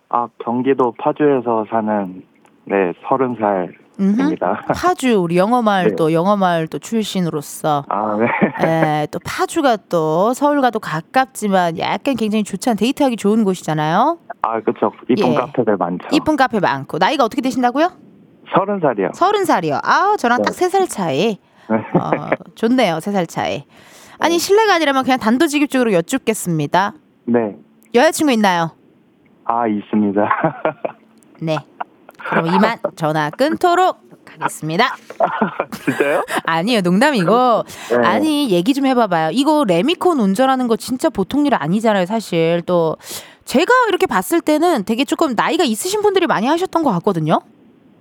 [0.09, 2.23] 아, 경기도 파주에서 사는,
[2.65, 4.63] 네, 서른 살 입니다.
[4.75, 5.97] 파주, 우리 영어마을 네.
[5.97, 7.85] 또, 영어마을 또 출신으로서.
[7.91, 8.27] 아, 네.
[9.03, 14.19] 예, 또 파주가 또 서울과 도 가깝지만 약간 굉장히 좋지 않 데이트하기 좋은 곳이잖아요.
[14.41, 14.93] 아, 그쵸.
[15.11, 15.35] 이쁜 예.
[15.35, 16.07] 카페들 많죠.
[16.13, 16.97] 이쁜 카페 많고.
[16.97, 17.91] 나이가 어떻게 되신다고요?
[18.55, 19.11] 서른 살이요.
[19.13, 19.81] 서른 살이요.
[19.83, 20.45] 아우, 저랑 네.
[20.45, 21.37] 딱세 살 차이.
[21.71, 21.77] 네.
[21.99, 23.65] 어, 좋네요, 세 살 차이.
[24.19, 26.95] 아니, 실례가 아니라면 그냥 단도직입적으로 여쭙겠습니다.
[27.27, 27.57] 네.
[27.95, 28.73] 여자친구 있나요?
[29.45, 30.29] 아, 있습니다.
[31.41, 31.59] 네.
[32.19, 34.97] 그럼 이만 전화 끊도록 하겠습니다.
[35.85, 36.23] 진짜요?
[36.45, 37.63] 아니에요, 농담이고.
[37.91, 37.97] 네.
[38.07, 39.31] 아니, 얘기 좀 해봐봐요.
[39.33, 42.63] 이거 레미콘 운전하는 거 진짜 보통 일 아니잖아요, 사실.
[42.67, 42.97] 또,
[43.45, 47.41] 제가 이렇게 봤을 때는 되게 조금 나이가 있으신 분들이 많이 하셨던 것 같거든요?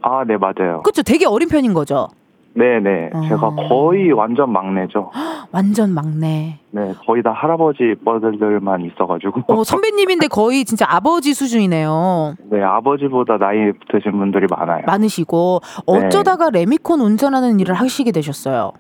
[0.02, 0.82] 아, 네, 맞아요.
[0.84, 1.04] 그쵸?
[1.04, 2.10] 되게 어린 편인 거죠?
[2.58, 3.12] 네네.
[3.14, 3.22] 어.
[3.30, 5.12] 제가 거의 완전 막내죠.
[5.54, 6.58] 완전 막내.
[6.72, 9.42] 네, 거의 다 할아버지 뻘들만 있어가지고.
[9.48, 12.36] 어, 선배님인데 거의 진짜 아버지 수준이네요.
[12.50, 14.84] 네, 아버지보다 나이 드신 분들이 많아요.
[14.88, 15.62] 많으시고.
[15.88, 16.08] 네.
[16.08, 18.72] 어쩌다가 레미콘 운전하는 일을 하시게 되셨어요?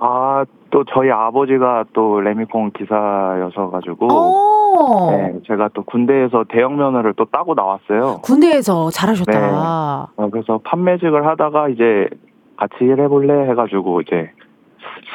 [0.00, 4.08] 아, 또 저희 아버지가 또 레미콘 기사여서 가지고.
[4.10, 5.10] 어.
[5.10, 8.20] 네, 제가 또 군대에서 대형 면허를 또 따고 나왔어요.
[8.22, 9.32] 군대에서 잘하셨다.
[9.32, 9.48] 네.
[9.52, 12.08] 어, 그래서 판매직을 하다가 이제
[12.58, 14.30] 같이 일해볼래 해가지고 이제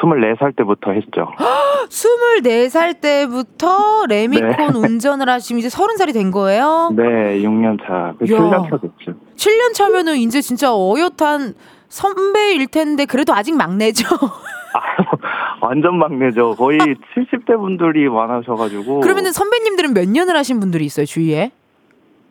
[0.02, 1.28] 24살 때부터 했죠.
[1.90, 4.66] 24살 때부터 레미콘 네.
[4.80, 6.92] 운전을 하시면 이제 30살이 된 거예요?
[6.96, 7.04] 네,
[7.42, 8.14] 6년 차.
[8.18, 8.38] 그 야.
[8.38, 9.20] 7년 차 됐죠.
[9.36, 11.54] 7년 차면은 이제 진짜 어엿한
[11.90, 14.08] 선배일 텐데 그래도 아직 막내죠.
[14.76, 16.56] 아, 완전 막내죠.
[16.56, 16.80] 거의
[17.16, 19.02] 70대 분들이 많으셔가지고.
[19.02, 21.52] 그러면은 선배님들은 몇 년을 하신 분들이 있어요, 주위에?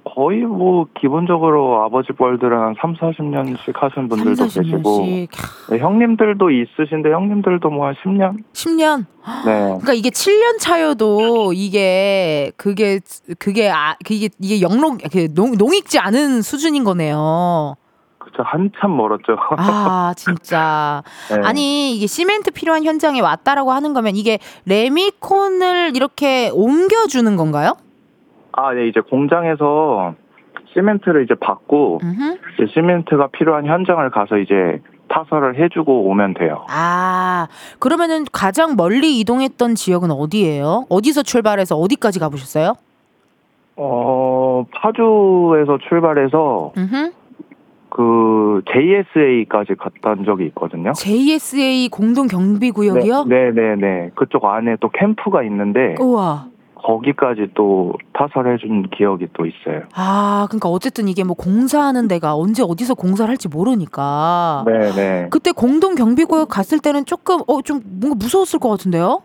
[0.04, 5.28] 거의 뭐 기본적으로 아버지 뻘들은 한 3, 40년씩 하신 분들도 3, 계시고 40년씩.
[5.70, 8.38] 네, 형님들도 있으신데 형님들도 뭐 한 10년?
[8.52, 9.06] 10년?
[9.46, 9.60] 네.
[9.66, 13.00] 그러니까 이게 7년 차여도 이게 그게
[13.38, 17.76] 그게 아 그게 이게 영롱 그 농, 농익지 않은 수준인 거네요.
[18.18, 19.36] 그쵸 한참 멀었죠.
[19.58, 21.02] 아, 진짜.
[21.30, 21.40] 네.
[21.44, 27.76] 아니, 이게 시멘트 필요한 현장에 왔다라고 하는 거면 이게 레미콘을 이렇게 옮겨주는 건가요?
[28.52, 30.14] 아, 네, 이제 공장에서
[30.74, 32.38] 시멘트를 이제 받고 음흠.
[32.54, 36.64] 이제 시멘트가 필요한 현장을 가서 이제 타설을 해주고 오면 돼요.
[36.70, 40.86] 아, 그러면은 가장 멀리 이동했던 지역은 어디예요?
[40.88, 42.74] 어디서 출발해서 어디까지 가보셨어요?
[43.76, 47.12] 어, 파주에서 출발해서 음흠.
[47.90, 50.92] 그 JSA까지 갔던 적이 있거든요.
[50.92, 53.24] JSA 공동 경비 구역이요?
[53.24, 54.10] 네, 네, 네.
[54.14, 56.46] 그쪽 안에 또 캠프가 있는데 우와.
[56.84, 59.82] 거기까지 또 타설해준 기억이 또 있어요.
[59.94, 64.64] 아, 그러니까 어쨌든 이게 뭐 공사하는 데가 언제 어디서 공사를 할지 모르니까.
[64.66, 65.26] 네, 네.
[65.30, 69.22] 그때 공동 경비구역 갔을 때는 조금 어 좀 뭔가 무서웠을 것 같은데요?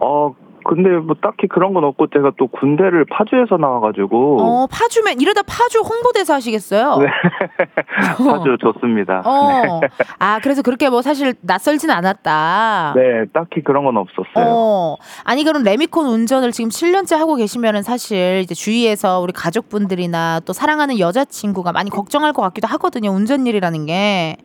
[0.00, 0.34] 어,
[0.64, 5.80] 근데 뭐 딱히 그런 건 없고 제가 또 군대를 파주에서 나와가지고 어 파주면 이러다 파주
[5.80, 6.98] 홍보대사 하시겠어요?
[6.98, 7.06] 네.
[8.18, 9.22] 파주 좋습니다.
[9.24, 9.80] 어.
[10.18, 12.94] 아 그래서 그렇게 뭐 사실 낯설진 않았다.
[12.96, 14.44] 네, 딱히 그런 건 없었어요.
[14.46, 14.96] 어.
[15.24, 20.98] 아니 그럼 레미콘 운전을 지금 7년째 하고 계시면은 사실 이제 주위에서 우리 가족분들이나 또 사랑하는
[20.98, 23.10] 여자친구가 많이 걱정할 것 같기도 하거든요.
[23.10, 24.36] 운전일이라는 게.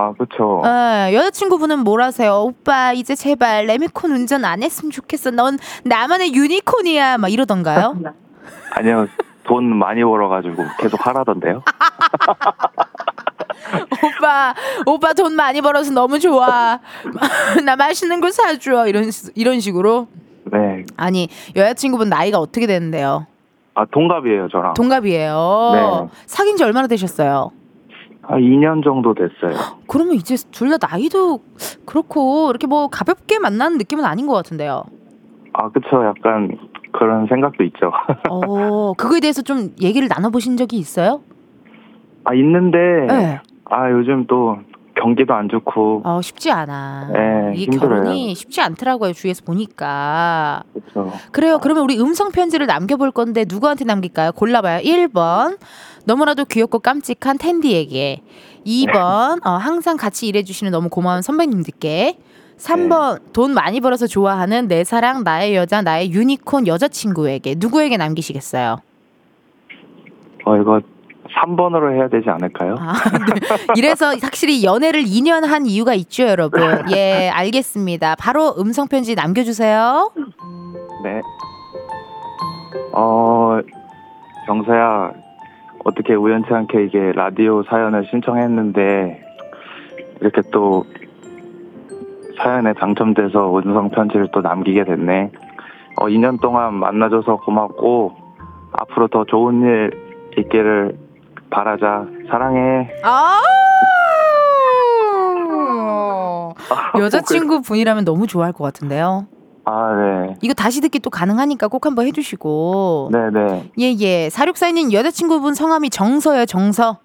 [0.00, 0.62] 아, 그쵸.
[0.64, 2.32] 예, 여자친구분은 뭘 하세요?
[2.44, 5.32] 오빠 이제 제발 레미콘 운전 안 했으면 좋겠어.
[5.32, 7.18] 넌 나만의 유니콘이야.
[7.18, 7.96] 막 이러던가요?
[8.76, 9.08] 아니요,
[9.42, 11.64] 돈 많이 벌어가지고 계속 하라던데요.
[14.04, 14.54] 오빠,
[14.86, 16.78] 오빠 돈 많이 벌어서 너무 좋아.
[17.64, 18.86] 나 맛있는 거 사줘.
[18.86, 20.06] 이런 시- 이런 식으로.
[20.44, 20.84] 네.
[20.96, 23.26] 아니 여자친구분 나이가 어떻게 되는데요?
[23.74, 24.74] 아, 동갑이에요, 저랑.
[24.74, 25.70] 동갑이에요.
[25.74, 26.08] 네.
[26.26, 27.50] 사귄 지 얼마나 되셨어요?
[28.28, 29.56] 한 2년 정도 됐어요.
[29.88, 31.40] 그러면 이제 둘 다 나이도
[31.86, 34.84] 그렇고 이렇게 뭐 가볍게 만나는 느낌은 아닌 것 같은데요.
[35.54, 36.04] 아, 그쵸.
[36.04, 36.56] 약간
[36.92, 37.90] 그런 생각도 있죠.
[38.28, 41.22] 어, 그거에 대해서 좀 얘기를 나눠보신 적이 있어요?
[42.24, 43.40] 아, 있는데, 네.
[43.64, 44.58] 아, 요즘 또
[45.00, 47.10] 경기도 안 좋고, 어, 쉽지 않아.
[47.12, 48.00] 네, 이게 힘들어요.
[48.02, 50.62] 결혼이 쉽지 않더라고요, 주위에서 보니까.
[50.74, 51.12] 그쵸.
[51.32, 51.58] 그래요.
[51.62, 54.32] 그러면 우리 음성 편지를 남겨 볼 건데 누구한테 남길까요?
[54.32, 54.80] 골라 봐요.
[54.82, 55.58] 1번.
[56.04, 58.22] 너무나도 귀엽고 깜찍한 텐디에게.
[58.66, 59.46] 2번.
[59.46, 62.18] 어, 항상 같이 일해 주시는 너무 고마운 선배님들께.
[62.58, 63.32] 3번.
[63.32, 67.54] 돈 많이 벌어서 좋아하는 내 사랑, 나의 여자, 나의 유니콘 여자친구에게.
[67.58, 68.78] 누구에게 남기시겠어요?
[70.44, 70.80] 어, 이거
[71.34, 72.76] 3번으로 해야 되지 않을까요?
[72.78, 73.74] 아, 네.
[73.76, 76.60] 이래서 확실히 연애를 2년 한 이유가 있죠, 여러분.
[76.94, 78.16] 예, 알겠습니다.
[78.18, 80.10] 바로 음성 편지 남겨주세요.
[81.02, 81.20] 네.
[82.92, 83.60] 어,
[84.46, 85.12] 정서야,
[85.84, 89.22] 어떻게 우연치 않게 이게 라디오 사연을 신청했는데,
[90.20, 90.84] 이렇게 또
[92.38, 95.30] 사연에 당첨돼서 음성 편지를 또 남기게 됐네.
[96.00, 98.16] 어, 2년 동안 만나줘서 고맙고,
[98.72, 101.07] 앞으로 더 좋은 일 있기를
[101.50, 102.06] 바라자.
[102.30, 102.88] 사랑해.
[103.02, 103.40] 아!
[106.98, 109.26] 여자친구 분이라면 너무 좋아할 것 같은데요.
[109.64, 110.34] 아, 네.
[110.42, 113.10] 이거 다시 듣기 또 가능하니까 꼭 한번 해주시고.
[113.12, 113.70] 네네.
[113.80, 114.30] 예, 예.
[114.30, 116.98] 사육사님 여자친구분 성함이 정서요, 정서.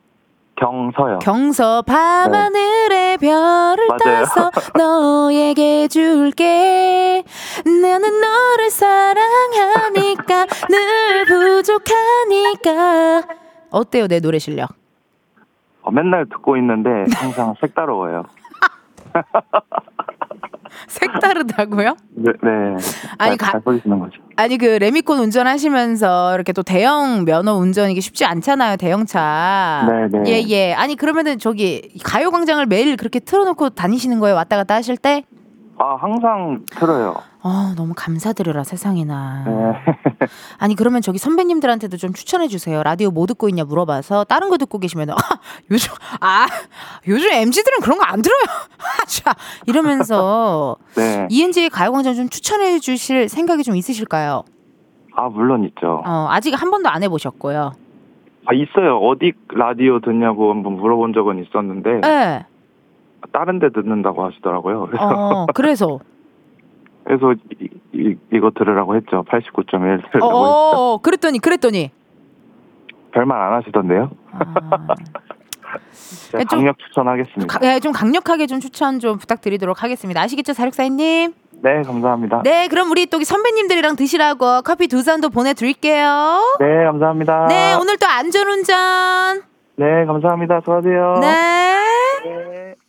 [0.56, 1.20] 경서요.
[1.20, 3.88] 경서 밤하늘의 별을 네.
[4.06, 4.26] 맞아요.
[4.26, 7.24] 따서 너에게 줄게
[7.66, 13.24] 나는 너를 사랑하니까 늘 부족하니까
[13.74, 14.70] 어때요 내 노래 실력
[15.82, 18.24] 어, 맨날 듣고 있는데 항상 색다르워요.
[20.88, 21.96] 색다르다고요?
[22.12, 22.32] 네.
[22.42, 22.50] 네.
[23.18, 24.22] 아니, 잘, 가- 잘 보이시는 거죠.
[24.38, 30.32] 아니 그 레미콘 운전하시면서 이렇게 또 대형 면허 운전 이게 쉽지 않잖아요 대형차 네, 네.
[30.50, 35.24] 예예 아니 그러면은 저기 가요광장을 매일 그렇게 틀어놓고 다니시는 거예요 왔다 갔다 하실 때?
[35.84, 37.14] 아, 항상 틀어요.
[37.42, 40.28] 어 너무 감사드려라 세상에나 네.
[40.60, 42.82] 아니 그러면 저기 선배님들한테도 좀 추천해 주세요.
[42.84, 45.16] 라디오 뭐 듣고 있냐 물어봐서 다른 거 듣고 계시면 아
[45.70, 45.92] 요즘
[46.22, 46.48] 아
[47.06, 48.40] 요즘 MZ들은 그런 거 안 들어요.
[48.80, 49.34] 하자
[49.68, 51.28] 이러면서 네.
[51.30, 54.44] ENG의 가요광장 좀 추천해 주실 생각이 좀 있으실까요?
[55.16, 56.02] 아, 물론 있죠.
[56.06, 57.74] 어 아직 한 번도 안 해 보셨고요.
[58.46, 59.00] 아, 있어요.
[59.00, 62.46] 어디 라디오 듣냐고 한번 물어본 적은 있었는데, 네.
[63.32, 64.88] 다른 데 듣는다고 하시더라고요.
[64.88, 66.00] 그래서, 어 그래서
[67.06, 69.24] 그래서 이, 이, 이거 들으라고 했죠.
[69.28, 70.78] 89.1 어, 들으라고 어, 했죠.
[70.78, 71.92] 어 그랬더니 그랬더니
[73.12, 74.10] 별말 안 하시던데요?
[74.32, 74.96] 아,
[76.32, 77.60] 제가 좀- 강력 추천하겠습니다.
[77.60, 80.22] 가- 예, 좀 강력하게 좀 추천 좀 부탁드리도록 하겠습니다.
[80.22, 81.34] 아시겠죠 사육사님?
[81.62, 82.42] 네, 감사합니다.
[82.44, 86.58] 네, 그럼 우리 또 선배님들이랑 드시라고 커피 두 잔도 보내드릴게요.
[86.60, 87.46] 네, 감사합니다.
[87.48, 89.44] 네, 오늘 또 안전운전.
[89.78, 90.60] 네, 감사합니다.
[90.62, 91.14] 수고하세요.
[91.22, 91.93] 네.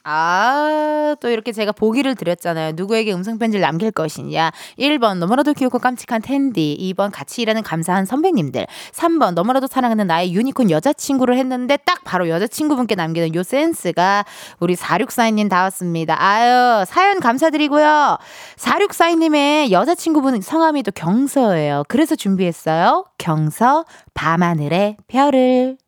[0.04, 0.10] 네.
[0.10, 2.72] 아, 또 이렇게 제가 보기를 드렸잖아요.
[2.76, 4.50] 누구에게 음성편지를 남길 것이냐.
[4.78, 6.76] 1번, 너무나도 귀엽고 깜찍한 텐디.
[6.78, 8.66] 2번, 같이 일하는 감사한 선배님들.
[8.92, 14.24] 3번, 너무나도 사랑하는 나의 유니콘 여자친구를 했는데 딱 바로 여자친구분께 남기는 요 센스가
[14.60, 16.16] 우리 4642님 다왔습니다.
[16.22, 18.18] 아유, 사연 감사드리고요.
[18.56, 21.84] 4642님의 여자친구분 성함이 또 경서예요.
[21.88, 23.06] 그래서 준비했어요.
[23.16, 25.83] 경서, 밤하늘의 별을.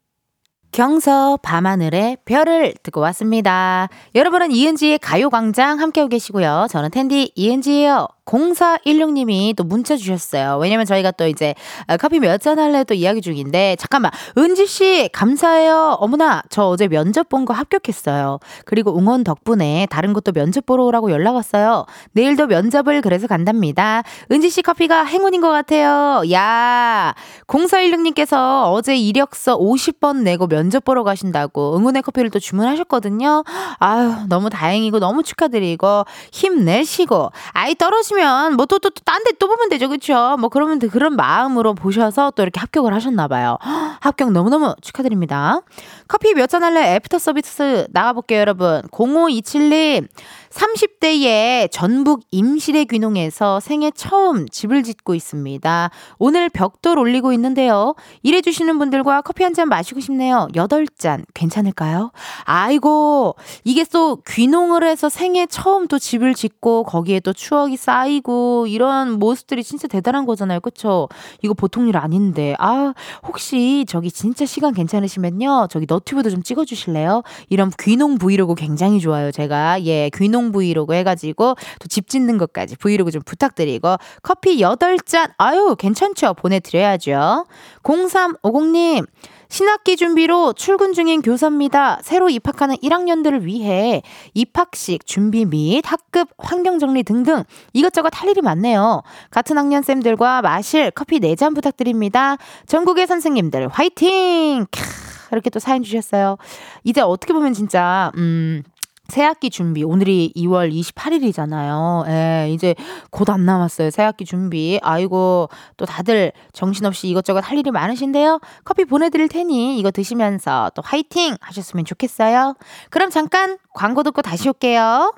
[0.76, 3.88] 경서 밤하늘의 별을 듣고 왔습니다.
[4.14, 6.66] 여러분은 이은지의 가요광장 함께하고 계시고요.
[6.68, 8.06] 저는 텐디 이은지예요.
[8.26, 10.58] 0416님이 또 문자 주셨어요.
[10.60, 11.54] 왜냐면 저희가 또 이제
[11.86, 15.96] 아, 커피 몇 잔 할래 또 이야기 중인데 잠깐만 은지 씨 감사해요.
[16.00, 18.40] 어머나 저 어제 면접 본 거 합격했어요.
[18.64, 21.86] 그리고 응원 덕분에 다른 것도 면접 보러 오라고 연락 왔어요.
[22.12, 24.02] 내일도 면접을 그래서 간답니다.
[24.32, 26.22] 은지 씨 커피가 행운인 것 같아요.
[26.32, 27.14] 야
[27.46, 33.44] 0416님께서 어제 이력서 50번 내고 면접 보러 가신다고 응원의 커피를 또 주문하셨거든요.
[33.78, 39.88] 아유 너무 다행이고 너무 축하드리고 힘내시고 아이 떨어지면 하시면 뭐또또 딴 데 또 보면 되죠.
[39.88, 40.36] 그렇죠?
[40.38, 43.58] 뭐 그러면 그런 마음으로 보셔서 또 이렇게 합격을 하셨나 봐요.
[44.00, 45.60] 합격 너무너무 축하드립니다.
[46.08, 48.82] 커피 몇 잔 할래 애프터 서비스 나가 볼게요, 여러분.
[48.90, 50.08] 0527님.
[50.56, 55.90] 30대에 전북 임실의 귀농에서 생애 처음 집을 짓고 있습니다.
[56.18, 57.94] 오늘 벽돌 올리고 있는데요.
[58.22, 60.48] 일해주시는 분들과 커피 한 잔 마시고 싶네요.
[60.54, 62.10] 8잔 괜찮을까요?
[62.44, 69.18] 아이고, 이게 또 귀농을 해서 생애 처음 또 집을 짓고 거기에 또 추억이 쌓이고 이런
[69.18, 70.60] 모습들이 진짜 대단한 거잖아요.
[70.60, 71.08] 그쵸?
[71.42, 72.54] 이거 보통 일 아닌데.
[72.58, 72.92] 아,
[73.26, 75.68] 혹시 저기 진짜 시간 괜찮으시면요.
[75.70, 77.22] 저기 너튜브도 좀 찍어주실래요?
[77.48, 79.30] 이런 귀농 브이로그 굉장히 좋아요.
[79.32, 79.82] 제가.
[79.84, 86.34] 예, 귀농 브이로그 해가지고 또 집 짓는 것까지 브이로그 좀 부탁드리고 커피 8잔 아유 괜찮죠
[86.34, 87.46] 보내드려야죠
[87.82, 89.06] 0350님
[89.48, 92.00] 신학기 준비로 출근 중인 교사입니다.
[92.02, 94.02] 새로 입학하는 1학년들을 위해
[94.34, 99.02] 입학식 준비 및 학급 환경 정리 등등 이것저것 할 일이 많네요.
[99.30, 102.36] 같은 학년 쌤들과 마실 커피 4잔 부탁드립니다.
[102.66, 104.66] 전국의 선생님들 화이팅!
[104.66, 106.36] 캬, 이렇게 또 사연 주셨어요.
[106.84, 108.62] 이제 어떻게 보면 진짜 음
[109.08, 109.84] 새학기 준비.
[109.84, 112.08] 오늘이 2월 28일이잖아요.
[112.08, 112.74] 예, 이제
[113.10, 113.90] 곧 안 남았어요.
[113.90, 114.78] 새학기 준비.
[114.82, 118.40] 아이고, 또 다들 정신없이 이것저것 할 일이 많으신데요.
[118.64, 122.54] 커피 보내드릴 테니 이거 드시면서 또 화이팅 하셨으면 좋겠어요.
[122.90, 125.12] 그럼 잠깐 광고 듣고 다시 올게요.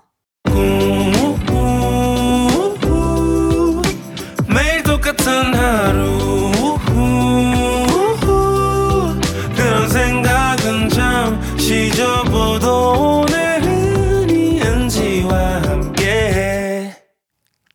[4.48, 6.50] 매일 똑같은 하루
[9.54, 13.17] 그런 생각은 잠시 접어도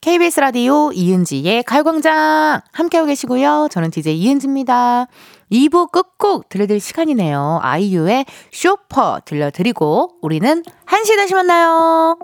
[0.03, 3.69] KBS 라디오 이은지의 가요광장 함께하고 계시고요.
[3.71, 5.07] 저는 DJ 이은지입니다.
[5.49, 7.59] 2부 끝곡 들려드릴 시간이네요.
[7.61, 12.17] 아이유의 쇼퍼 들려드리고 우리는 1시 다시 만나요.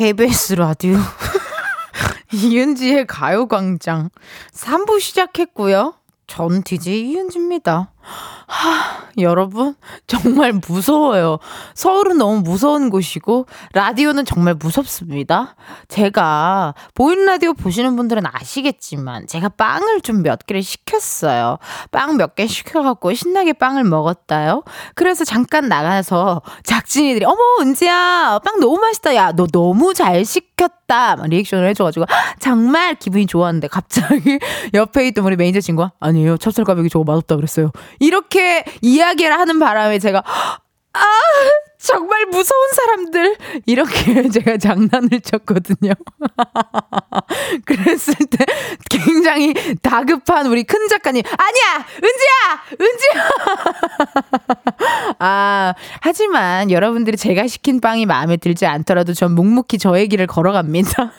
[0.00, 0.96] KBS 라디오
[2.32, 4.08] 이은지의 가요광장
[4.54, 5.92] 3부 시작했고요.
[6.26, 7.92] 전 DJ 이은지입니다.
[8.02, 9.74] 하, 여러분,
[10.08, 11.38] 정말 무서워요.
[11.74, 15.54] 서울은 너무 무서운 곳이고, 라디오는 정말 무섭습니다.
[15.88, 21.58] 제가, 보이는 라디오 보시는 분들은 아시겠지만, 제가 빵을 좀 몇 개를 시켰어요.
[21.92, 24.62] 빵 몇 개 시켜갖고 신나게 빵을 먹었다요.
[24.94, 29.14] 그래서 잠깐 나가서 작진이들이, 어머, 은지야, 빵 너무 맛있다.
[29.14, 31.16] 야, 너 너무 잘 시켰다.
[31.16, 32.06] 막 리액션을 해줘가지고,
[32.40, 34.38] 정말 기분이 좋았는데, 갑자기
[34.74, 36.36] 옆에 있던 우리 매니저 친구가, 아니에요.
[36.36, 37.70] 찹쌀 가백이 저거 맛없다 그랬어요.
[37.98, 40.22] 이렇게 이야기를 하는 바람에 제가
[40.92, 41.02] 아
[41.78, 45.92] 정말 무서운 사람들 이렇게 제가 장난을 쳤거든요.
[47.64, 48.44] 그랬을 때
[48.90, 53.30] 굉장히 다급한 우리 큰 작가님 아니야 은지야 은지야
[55.20, 61.12] 아 하지만 여러분들이 제가 시킨 빵이 마음에 들지 않더라도 전 묵묵히 저의 길을 걸어갑니다.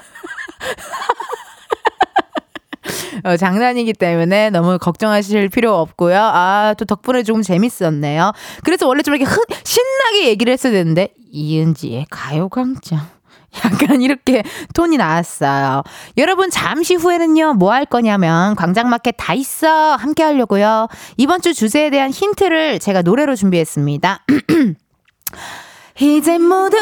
[3.23, 6.17] 어, 장난이기 때문에 너무 걱정하실 필요 없고요.
[6.19, 8.31] 아, 또 덕분에 조금 재밌었네요.
[8.63, 12.99] 그래서 원래 좀 이렇게 흔, 신나게 얘기를 했어야 되는데, 이은지의 가요광장.
[13.65, 14.43] 약간 이렇게
[14.74, 15.84] 톤이 나왔어요.
[16.17, 19.95] 여러분, 잠시 후에는요, 뭐 할 거냐면, 광장마켓 다 있어!
[19.95, 20.88] 함께 하려고요.
[21.17, 24.26] 이번 주 주제에 대한 힌트를 제가 노래로 준비했습니다.
[25.99, 26.78] 이제 모두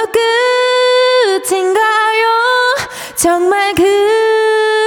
[1.41, 2.27] 끝인가요?
[3.15, 4.78] 정말 그런가요?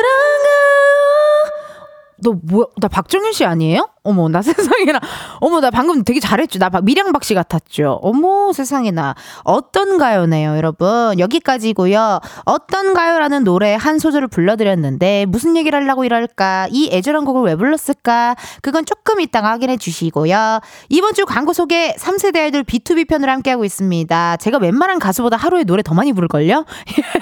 [2.23, 2.67] 너 뭐야?
[2.81, 3.89] 나 박정현 씨 아니에요?
[4.05, 4.99] 어머, 나 세상에나.
[5.41, 6.59] 어머, 나 방금 되게 잘했죠.
[6.59, 8.01] 나 박- 미량박 씨 같았죠.
[8.03, 9.15] 어머, 세상에나.
[9.45, 11.19] 어떤가요네요, 여러분.
[11.19, 12.19] 여기까지고요.
[12.45, 16.69] 어떤가요라는 노래 한 소절을 불러드렸는데 무슨 얘기를 하려고 이럴까?
[16.71, 18.35] 이 애절한 곡을 왜 불렀을까?
[18.61, 20.61] 그건 조금 이따가 확인해 주시고요.
[20.89, 24.37] 이번 주 광고 소개 3세대 아이돌 B2B 편을 함께하고 있습니다.
[24.39, 26.65] 제가 웬만한 가수보다 하루에 노래 더 많이 부를걸요?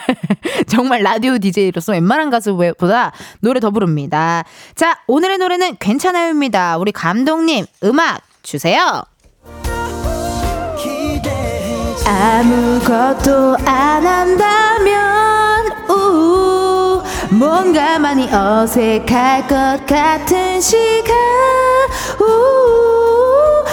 [0.66, 4.44] 정말 라디오 DJ로서 웬만한 가수보다 노래 더 부릅니다.
[4.74, 6.69] 자, 오늘의 노래는 괜찮아요입니다.
[6.78, 9.02] 우리 감독님, 음악 주세요.
[12.06, 21.16] 아무것도 안 한다면 우 뭔가 많이 어색할 것 같은 시간
[22.20, 23.64] 우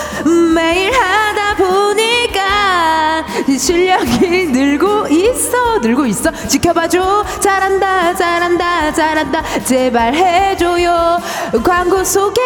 [0.54, 3.26] 매일 하다 보니까
[3.58, 6.32] 실력이 늘고 있어 늘고 있어.
[6.48, 7.26] 지켜봐줘.
[7.40, 9.42] 잘한다 잘한다 잘한다.
[9.64, 11.20] 제발 해줘요.
[11.64, 12.42] 광고 소개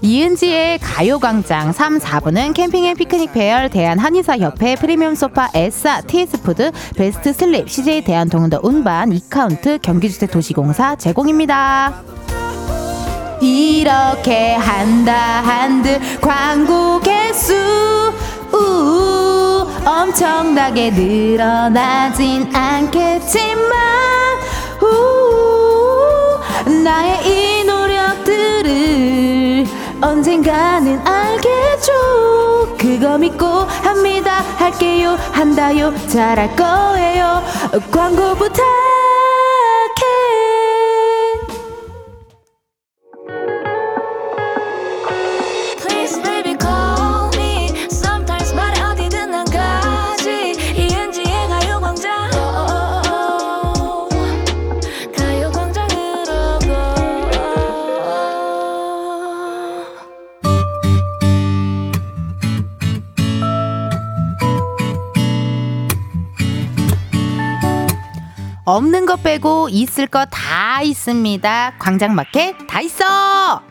[0.00, 7.32] 이은지의 가요광장 3, 4부는 캠핑 앤 피크닉 페어 대한 한의사협회 프리미엄 소파 에싸 TS푸드 베스트
[7.32, 12.04] 슬립 CJ 대한통운 더 운반 이카운트 경기주택 도시공사 제공입니다.
[13.40, 17.54] 이렇게 한다 한들 광고 개수
[18.52, 23.58] 우 엄청나게 늘어나진 않겠지만
[24.82, 26.38] 우
[26.84, 27.67] 나의 이
[30.00, 32.76] 언젠가는 알겠죠.
[32.78, 34.42] 그거 믿고 합니다.
[34.56, 35.16] 할게요.
[35.32, 35.92] 한다요.
[36.08, 37.42] 잘할 거예요.
[37.90, 38.62] 광고 부탁
[68.68, 71.76] 없는 것 빼고 있을 거 다 있습니다.
[71.78, 73.62] 광장마켓 다 있어.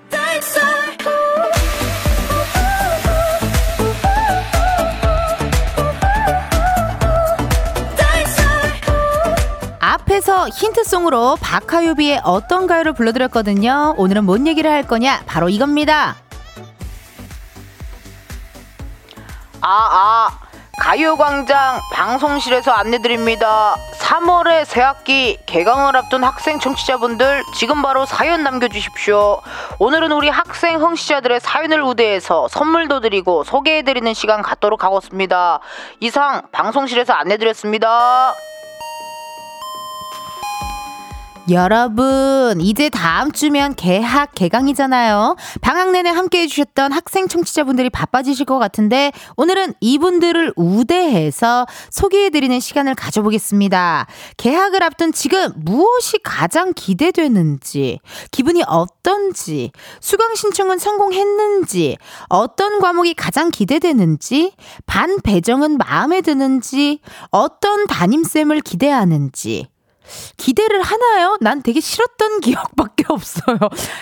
[9.79, 13.93] 앞에서 힌트송으로 박하유비의 어떤 가요를 불러드렸거든요.
[13.97, 15.23] 오늘은 뭔 얘기를 할 거냐?
[15.25, 16.15] 바로 이겁니다.
[19.61, 20.39] 아, 아,
[20.87, 23.75] 가요광장 방송실에서 안내드립니다.
[23.99, 29.41] 3월의 새학기 개강을 앞둔 학생 청취자분들 지금 바로 사연 남겨주십시오.
[29.79, 35.59] 오늘은 우리 학생 흥취자들의 사연을 우대해서 선물도 드리고 소개해드리는 시간 갖도록 하겠습니다.
[35.99, 38.33] 이상 방송실에서 안내드렸습니다.
[41.49, 45.37] 여러분, 이제 다음 주면 개학 개강이잖아요.
[45.61, 54.07] 방학 내내 함께 해주셨던 학생 청취자분들이 바빠지실 것 같은데, 오늘은 이분들을 우대해서 소개해드리는 시간을 가져보겠습니다.
[54.35, 57.99] 개학을 앞둔 지금 무엇이 가장 기대되는지,
[58.31, 59.71] 기분이 어떤지,
[60.01, 64.51] 수강 신청은 성공했는지, 어떤 과목이 가장 기대되는지,
[64.85, 66.99] 반 배정은 마음에 드는지,
[67.31, 69.67] 어떤 담임쌤을 기대하는지,
[70.37, 71.37] 기대를 하나요?
[71.41, 73.57] 난 되게 싫었던 기억밖에 없어요.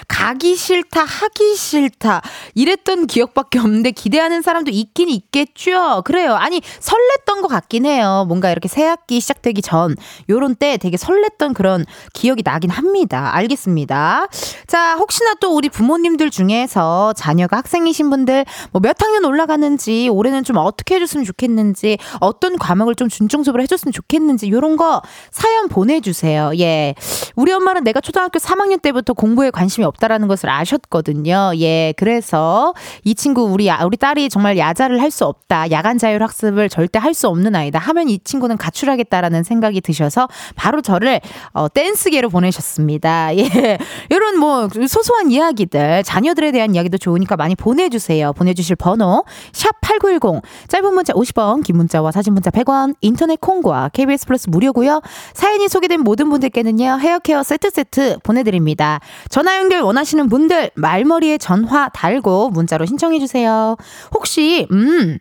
[0.07, 2.21] 가기 싫다, 하기 싫다.
[2.53, 6.01] 이랬던 기억밖에 없는데 기대하는 사람도 있긴 있겠죠.
[6.05, 6.35] 그래요.
[6.35, 8.25] 아니, 설렜던 것 같긴 해요.
[8.27, 9.95] 뭔가 이렇게 새 학기 시작되기 전,
[10.29, 13.35] 요런 때 되게 설렜던 그런 기억이 나긴 합니다.
[13.35, 14.27] 알겠습니다.
[14.67, 20.57] 자, 혹시나 또 우리 부모님들 중에서 자녀가 학생이신 분들 뭐 몇 학년 올라가는지, 올해는 좀
[20.57, 25.01] 어떻게 해줬으면 좋겠는지, 어떤 과목을 좀 중점적으로 해줬으면 좋겠는지, 요런 거
[25.31, 26.51] 사연 보내 보내주세요.
[26.59, 26.93] 예.
[27.35, 31.51] 우리 엄마는 내가 초등학교 3학년 때부터 공부에 관심이 없다라는 것을 아셨거든요.
[31.59, 32.73] 예, 그래서
[33.03, 35.71] 이 친구 우리 아- 우리 딸이 정말 야자를 할 수 없다.
[35.71, 37.79] 야간 자율 학습을 절대 할 수 없는 아이다.
[37.79, 41.21] 하면 이 친구는 가출하겠다라는 생각이 드셔서 바로 저를
[41.53, 43.33] 어, 댄스계로 보내셨습니다.
[43.37, 43.77] 예,
[44.09, 48.33] 이런 뭐 소소한 이야기들 자녀들에 대한 이야기도 좋으니까 많이 보내주세요.
[48.33, 49.23] 보내주실 번호
[49.53, 55.01] 샵 #8910 짧은 문자 50원, 긴 문자와 사진 문자 100원, 인터넷 콩과 KBS 플러스 무료고요.
[55.33, 58.99] 사연이 소개 된 모든 분들께는요 헤어 케어 세트 세트 보내드립니다.
[59.29, 63.75] 전화 연결 원하시는 분들 말머리에 전화 달고 문자로 신청해 주세요.
[64.13, 65.17] 혹시 음.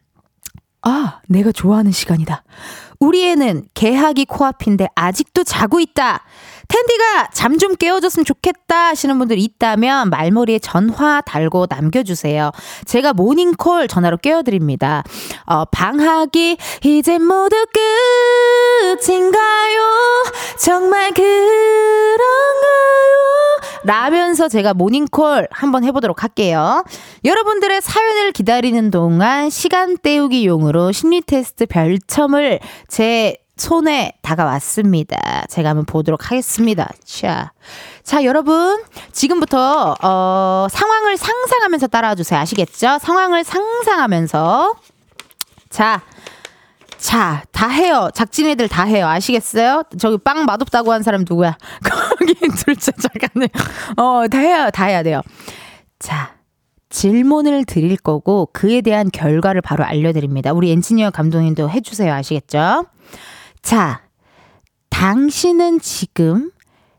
[0.82, 2.44] 아, 내가 좋아하는 시간이다.
[3.00, 6.22] 우리 애는 개학이 코앞인데 아직도 자고 있다.
[6.68, 12.50] 텐디가 잠 좀 깨워줬으면 좋겠다 하시는 분들 있다면 말머리에 전화 달고 남겨주세요.
[12.84, 15.04] 제가 모닝콜 전화로 깨워드립니다.
[15.46, 17.54] 어, 방학이 이제 모두
[18.98, 19.80] 끝인가요?
[20.58, 22.24] 정말 그런가요?
[23.84, 26.84] 라면서 제가 모닝콜 한번 해보도록 할게요.
[27.24, 35.44] 여러분들의 사연을 기다리는 동안 시간 때우기 용으로 심리 테스트 별첨을 제 손에 다가왔습니다.
[35.48, 36.90] 제가 한번 보도록 하겠습니다.
[37.04, 37.52] 자,
[38.02, 38.82] 자 여러분
[39.12, 42.40] 지금부터 어, 상황을 상상하면서 따라와 주세요.
[42.40, 42.98] 아시겠죠?
[43.00, 44.74] 상황을 상상하면서
[45.70, 46.02] 자.
[46.96, 48.08] 자, 다 해요.
[48.14, 49.06] 작진 애들 다 해요.
[49.06, 49.82] 아시겠어요?
[49.98, 51.54] 저기 빵 맛없다고 한 사람 누구야?
[52.18, 53.48] 거기 둘째 잠깐만.
[53.98, 54.70] 어, 다 해요.
[54.72, 55.20] 다 해야 돼요.
[55.98, 56.34] 자,
[56.88, 60.52] 질문을 드릴 거고 그에 대한 결과를 바로 알려드립니다.
[60.52, 62.10] 우리 엔지니어 감독님도 해주세요.
[62.14, 62.86] 아시겠죠?
[63.64, 64.02] 자,
[64.90, 66.50] 당신은 지금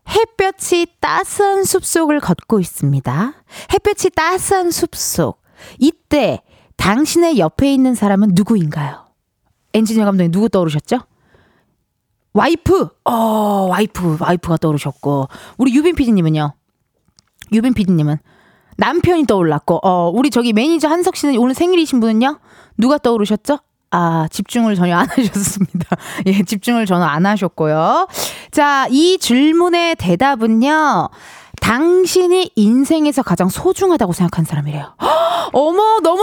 [0.08, 3.34] 햇볕이 따스한 숲속을 걷고 있습니다.
[3.72, 5.40] 햇볕이 따스한 숲속.
[5.78, 6.42] 이때
[6.76, 9.06] 당신의 옆에 있는 사람은 누구인가요?
[9.74, 10.98] 엔지니어 감독님 누구 떠오르셨죠?
[12.32, 12.88] 와이프!
[13.04, 13.12] 어,
[13.70, 15.28] 와이프, 와이프가 떠오르셨고.
[15.58, 16.52] 우리 유빈 PD님은요?
[17.52, 18.18] 유빈 PD님은?
[18.76, 22.40] 남편이 떠올랐고, 어, 우리 저기 매니저 한석 씨는 오늘 생일이신 분은요?
[22.76, 23.60] 누가 떠오르셨죠?
[23.98, 25.96] 아, 집중을 전혀 안 하셨습니다.
[26.26, 28.08] 예, 집중을 전혀 안 하셨고요.
[28.50, 31.08] 자, 이 질문의 대답은요.
[31.66, 34.94] 당신이 인생에서 가장 소중하다고 생각한 사람이래요.
[35.02, 36.22] 헉, 어머, 너무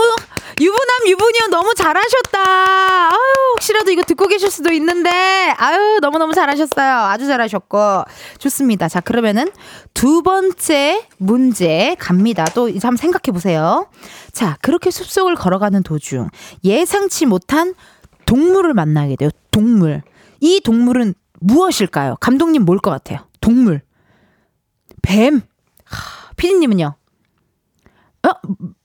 [0.58, 3.10] 유부남 유부녀 너무 잘하셨다.
[3.10, 3.18] 아유,
[3.52, 5.10] 혹시라도 이거 듣고 계실 수도 있는데
[5.58, 6.94] 아유, 너무너무 잘하셨어요.
[6.96, 8.04] 아주 잘하셨고.
[8.38, 8.88] 좋습니다.
[8.88, 9.50] 자, 그러면은
[9.92, 12.46] 두 번째 문제 갑니다.
[12.54, 13.88] 또 이제 한번 생각해 보세요.
[14.32, 16.30] 자, 그렇게 숲속을 걸어가는 도중
[16.64, 17.74] 예상치 못한
[18.24, 19.28] 동물을 만나게 돼요.
[19.50, 20.00] 동물.
[20.40, 22.16] 이 동물은 무엇일까요?
[22.20, 23.18] 감독님 뭘 것 같아요?
[23.42, 23.82] 동물.
[25.04, 25.42] 뱀.
[25.84, 26.94] 하, 피디님은요?
[28.26, 28.30] 어?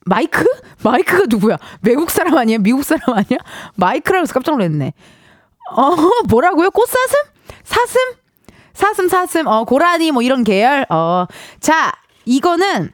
[0.05, 0.45] 마이크?
[0.83, 1.57] 마이크가 누구야?
[1.81, 2.57] 외국 사람 아니야?
[2.57, 3.39] 미국 사람 아니야?
[3.75, 4.93] 마이크라고 해서 깜짝 놀랐네.
[5.71, 5.95] 어,
[6.27, 6.71] 뭐라고요?
[6.71, 7.19] 꽃사슴?
[7.63, 7.99] 사슴?
[8.73, 10.85] 사슴, 사슴, 어, 고라니, 뭐 이런 계열?
[10.89, 11.25] 어,
[11.59, 11.91] 자,
[12.25, 12.91] 이거는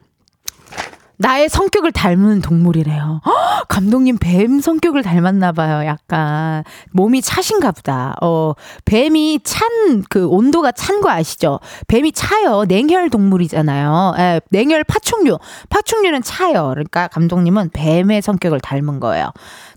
[1.18, 3.22] 나의 성격을 닮은 동물이래요.
[3.24, 5.86] 헉, 감독님 뱀 성격을 닮았나 봐요.
[5.86, 6.62] 약간
[6.92, 8.14] 몸이 차신가 보다.
[8.20, 8.52] 어,
[8.84, 9.66] 뱀이 찬
[10.10, 11.60] 그 온도가 찬 거 아시죠?
[11.88, 12.64] 뱀이 차요.
[12.66, 14.14] 냉혈 동물이잖아요.
[14.18, 15.38] 에, 냉혈 파충류.
[15.70, 16.68] 파충류는 차요.
[16.70, 19.30] 그러니까 감독님은 뱀의 성격을 닮은 거예요.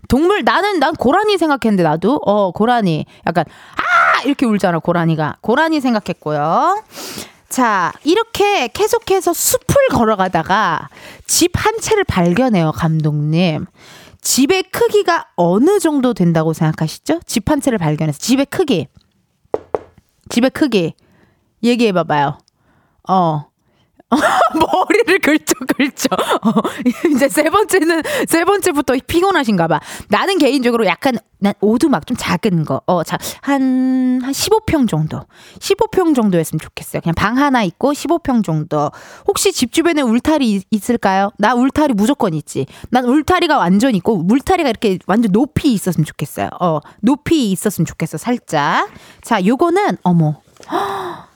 [0.08, 3.44] 동물 나는 난 고라니 생각했는데 나도 어 고라니 약간
[3.76, 6.82] 아 이렇게 울잖아 고라니가 고라니 생각했고요.
[7.50, 10.88] 자, 이렇게 계속해서 숲을 걸어가다가
[11.26, 13.66] 집 한 채를 발견해요, 감독님.
[14.22, 17.20] 집의 크기가 어느 정도 된다고 생각하시죠?
[17.26, 18.86] 집 한 채를 발견해서 집의 크기.
[20.28, 20.94] 집의 크기.
[21.64, 22.38] 얘기해 봐봐요.
[23.08, 23.49] 어.
[24.54, 26.08] 머리를 긁죠, 긁죠.
[26.42, 26.52] 어,
[27.14, 29.80] 이제 세 번째는, 세 번째부터 피곤하신가 봐.
[30.08, 32.82] 나는 개인적으로 약간, 난 오두막 좀 작은 거.
[32.86, 35.22] 어, 자, 한, 한 15평 정도.
[35.58, 37.00] 15평 정도였으면 좋겠어요.
[37.00, 38.90] 그냥 방 하나 있고 15평 정도.
[39.26, 41.30] 혹시 집 주변에 울타리 있- 있을까요?
[41.38, 42.66] 나 울타리 무조건 있지.
[42.90, 46.50] 난 울타리가 완전 있고, 물타리가 이렇게 완전 높이 있었으면 좋겠어요.
[46.60, 48.90] 어, 높이 있었으면 좋겠어, 살짝.
[49.22, 50.40] 자, 요거는, 어머.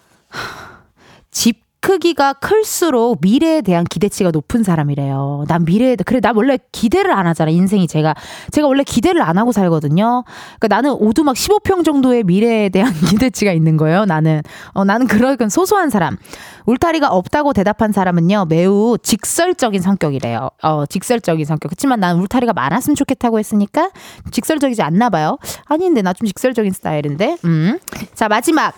[1.31, 5.45] 집 크기가 클수록 미래에 대한 기대치가 높은 사람이래요.
[5.49, 8.15] 난 미래에 그래 나 원래 기대를 안 하잖아 인생이 제가
[8.53, 10.25] 제가 원래 기대를 안 하고 살거든요.
[10.59, 14.07] 그러니까 나는 오두막 15평 정도의 미래에 대한 기대치가 있는 거예요.
[14.07, 14.41] 나는
[14.73, 16.17] 어 나는 그런 소소한 사람.
[16.65, 20.49] 울타리가 없다고 대답한 사람은요 매우 직설적인 성격이래요.
[20.63, 21.69] 어 직설적인 성격.
[21.69, 23.91] 그렇지만 난 울타리가 많았으면 좋겠다고 했으니까
[24.31, 25.37] 직설적이지 않나 봐요.
[25.67, 27.37] 아닌데 나 좀 직설적인 스타일인데.
[27.45, 27.79] 음.
[28.15, 28.73] 자 마지막.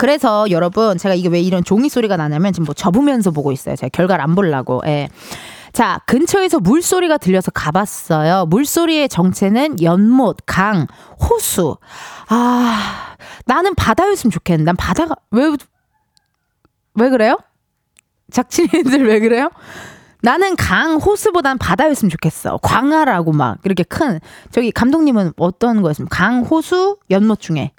[0.00, 3.76] 그래서 여러분 제가 이게 왜 이런 종이 소리가 나냐면 지금 뭐 접으면서 보고 있어요.
[3.76, 4.80] 제가 결과를 안 보려고.
[4.86, 5.10] 예.
[5.74, 8.46] 자, 근처에서 물소리가 들려서 가봤어요.
[8.46, 10.86] 물소리의 정체는 연못, 강,
[11.20, 11.76] 호수.
[12.30, 14.70] 아, 나는 바다였으면 좋겠는데.
[14.70, 15.54] 난 바다가, 왜,
[16.94, 17.36] 왜 그래요?
[18.30, 19.50] 작친이들 왜 그래요?
[20.22, 22.56] 나는 강 호수보단 바다였으면 좋겠어.
[22.62, 24.18] 광하라고 막 이렇게 큰
[24.50, 26.16] 저기 감독님은 어떤 거였습니까?
[26.16, 27.72] 강 호수 연못 중에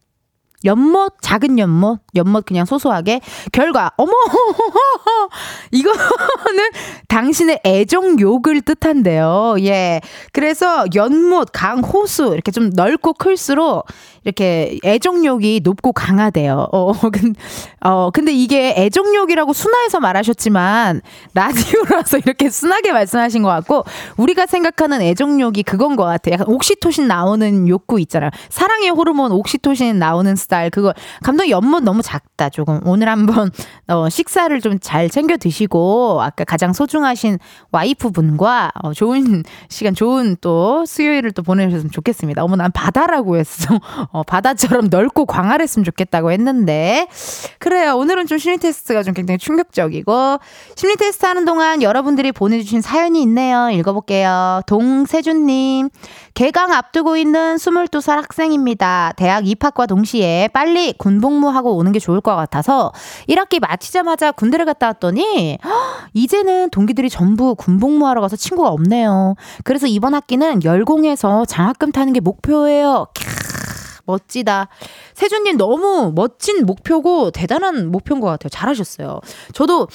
[0.65, 4.11] 연못 작은 연못 연못 그냥 소소하게 결과 어머
[5.71, 6.69] 이거는
[7.07, 9.55] 당신의 애정 욕을 뜻한대요.
[9.59, 10.01] 예.
[10.33, 13.85] 그래서 연못, 강, 호수 이렇게 좀 넓고 클수록
[14.23, 16.67] 이렇게 애정욕이 높고 강하대요.
[16.71, 17.33] 어, 근,
[17.81, 21.01] 어, 근데 이게 애정욕이라고 순화해서 말하셨지만,
[21.33, 23.83] 라디오라서 이렇게 순하게 말씀하신 것 같고,
[24.17, 26.33] 우리가 생각하는 애정욕이 그건 것 같아요.
[26.33, 28.29] 약간 옥시토신 나오는 욕구 있잖아요.
[28.49, 30.93] 사랑의 호르몬 옥시토신 나오는 스타일, 그거,
[31.23, 32.81] 감독 연못 너무 작다, 조금.
[32.85, 33.51] 오늘 한번,
[33.87, 37.37] 어, 식사를 좀 잘 챙겨 드시고, 아까 가장 소중하신
[37.71, 42.43] 와이프분과, 어, 좋은 시간, 좋은 또 수요일을 또 보내셨으면 좋겠습니다.
[42.43, 43.79] 어머, 난 바다라고 했어.
[44.11, 47.07] 어, 바다처럼 넓고 광활했으면 좋겠다고 했는데
[47.59, 47.95] 그래요.
[47.95, 50.39] 오늘은 좀 심리 테스트가 좀 굉장히 충격적이고
[50.75, 53.69] 심리 테스트 하는 동안 여러분들이 보내주신 사연이 있네요.
[53.69, 54.61] 읽어볼게요.
[54.67, 55.89] 동세준님
[56.33, 59.13] 개강 앞두고 있는 22살 학생입니다.
[59.17, 62.91] 대학 입학과 동시에 빨리 군복무하고 오는 게 좋을 것 같아서
[63.29, 65.71] 1학기 마치자마자 군대를 갔다 왔더니 헉,
[66.13, 69.35] 이제는 동기들이 전부 군복무하러 가서 친구가 없네요.
[69.63, 73.07] 그래서 이번 학기는 열공해서 장학금 타는 게 목표예요.
[73.13, 73.31] 캬.
[74.05, 74.67] 멋지다.
[75.13, 78.49] 세준님 너무 멋진 목표고 대단한 목표인 것 같아요.
[78.49, 79.19] 잘하셨어요.
[79.53, 79.87] 저도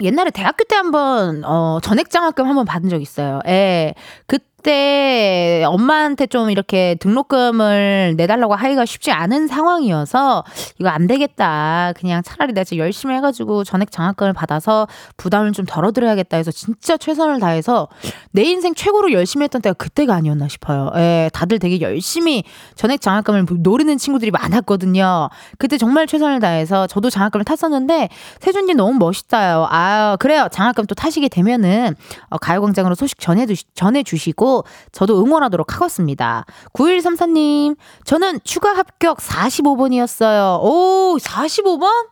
[0.00, 3.40] 옛날에 대학교 때 한번 어 전액 장학금 한번 받은 적 있어요.
[3.46, 3.94] 예.
[4.26, 10.42] 그 때 엄마한테 좀 이렇게 등록금을 내달라고 하기가 쉽지 않은 상황이어서
[10.80, 11.92] 이거 안 되겠다.
[11.96, 17.86] 그냥 차라리 내가 열심히 해가지고 전액 장학금을 받아서 부담을 좀 덜어드려야겠다 해서 진짜 최선을 다해서
[18.32, 20.90] 내 인생 최고로 열심히 했던 때가 그때가 아니었나 싶어요.
[20.96, 22.42] 예, 다들 되게 열심히
[22.74, 25.28] 전액 장학금을 노리는 친구들이 많았거든요.
[25.58, 28.08] 그때 정말 최선을 다해서 저도 장학금을 탔었는데
[28.40, 29.68] 세준님 너무 멋있다요.
[29.70, 30.48] 아, 그래요.
[30.50, 31.94] 장학금 또 타시게 되면은
[32.30, 34.55] 어, 가요광장으로 소식 전해 전해주시고
[34.92, 36.44] 저도 응원하도록 하겠습니다.
[36.72, 40.60] 9134님, 저는 추가 합격 45번이었어요.
[40.62, 42.08] 오, 45번?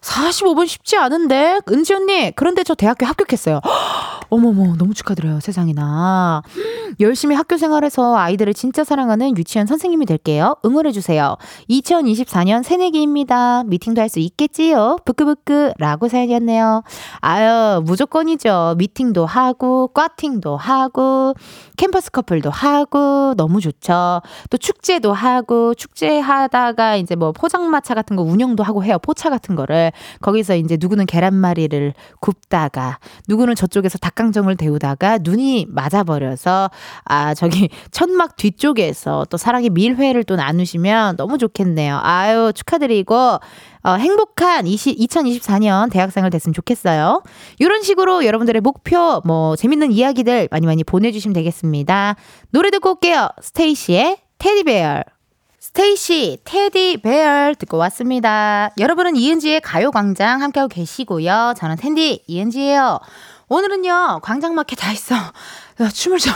[0.00, 1.60] 45번 쉽지 않은데?
[1.70, 3.60] 은지 언니, 그런데 저 대학교 합격했어요.
[4.34, 6.42] 어머머, 너무 축하드려요, 세상에나.
[6.98, 10.56] 열심히 학교 생활에서 아이들을 진짜 사랑하는 유치원 선생님이 될게요.
[10.64, 11.36] 응원해주세요.
[11.70, 13.62] 2024년 새내기입니다.
[13.64, 14.98] 미팅도 할 수 있겠지요?
[15.04, 15.72] 부끄부끄.
[15.78, 16.82] 라고 사연이었네요.
[17.20, 18.74] 아유, 무조건이죠.
[18.78, 21.34] 미팅도 하고, 꽈팅도 하고,
[21.76, 24.20] 캠퍼스 커플도 하고, 너무 좋죠.
[24.50, 28.98] 또 축제도 하고, 축제하다가 이제 뭐 포장마차 같은 거 운영도 하고 해요.
[29.00, 29.92] 포차 같은 거를.
[30.20, 36.70] 거기서 이제 누구는 계란말이를 굽다가, 누구는 저쪽에서 닭강 정을 데우다가 눈이 맞아버려서
[37.04, 42.00] 아 저기 천막 뒤쪽에서 또 사랑의 밀회를 또 나누시면 너무 좋겠네요.
[42.02, 43.40] 아유 축하드리고
[43.84, 47.22] 어, 행복한 20, 2024년 대학생을 됐으면 좋겠어요.
[47.58, 52.16] 이런 식으로 여러분들의 목표 뭐 재밌는 이야기들 많이 많이 보내주시면 되겠습니다.
[52.50, 53.28] 노래 듣고 올게요.
[53.42, 55.02] 스테이시의 테디베어.
[55.60, 58.70] 스테이시 테디베어 듣고 왔습니다.
[58.78, 61.54] 여러분은 이은지의 가요광장 함께하고 계시고요.
[61.56, 63.00] 저는 텐디 이은지예요.
[63.54, 65.14] 오늘은요 광장마켓 다 있어.
[65.94, 66.32] 춤을 춰.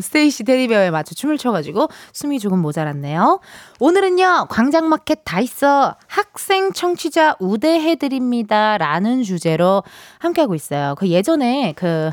[0.00, 3.38] 스테이시 테디베어에 맞춰 춤을 춰가지고 숨이 조금 모자랐네요.
[3.78, 5.94] 오늘은요 광장마켓 다 있어.
[6.08, 9.84] 학생 청취자 우대해드립니다 라는 주제로
[10.18, 10.96] 함께하고 있어요.
[10.98, 12.10] 그 예전에 그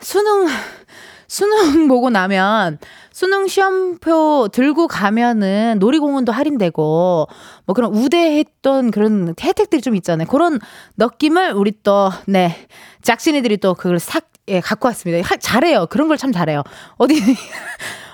[0.00, 0.48] 수능
[1.28, 2.78] 수능 보고 나면
[3.12, 7.28] 수능 시험표 들고 가면은 놀이공원도 할인되고
[7.66, 10.26] 뭐 그런 우대했던 그런 혜택들이 좀 있잖아요.
[10.28, 10.58] 그런
[10.96, 12.56] 느낌을 우리 또 네.
[13.02, 15.26] 짝신이들이 또 그걸 싹 예, 갖고 왔습니다.
[15.26, 15.86] 하, 잘해요.
[15.86, 16.62] 그런 걸 참 잘해요.
[16.96, 17.14] 어디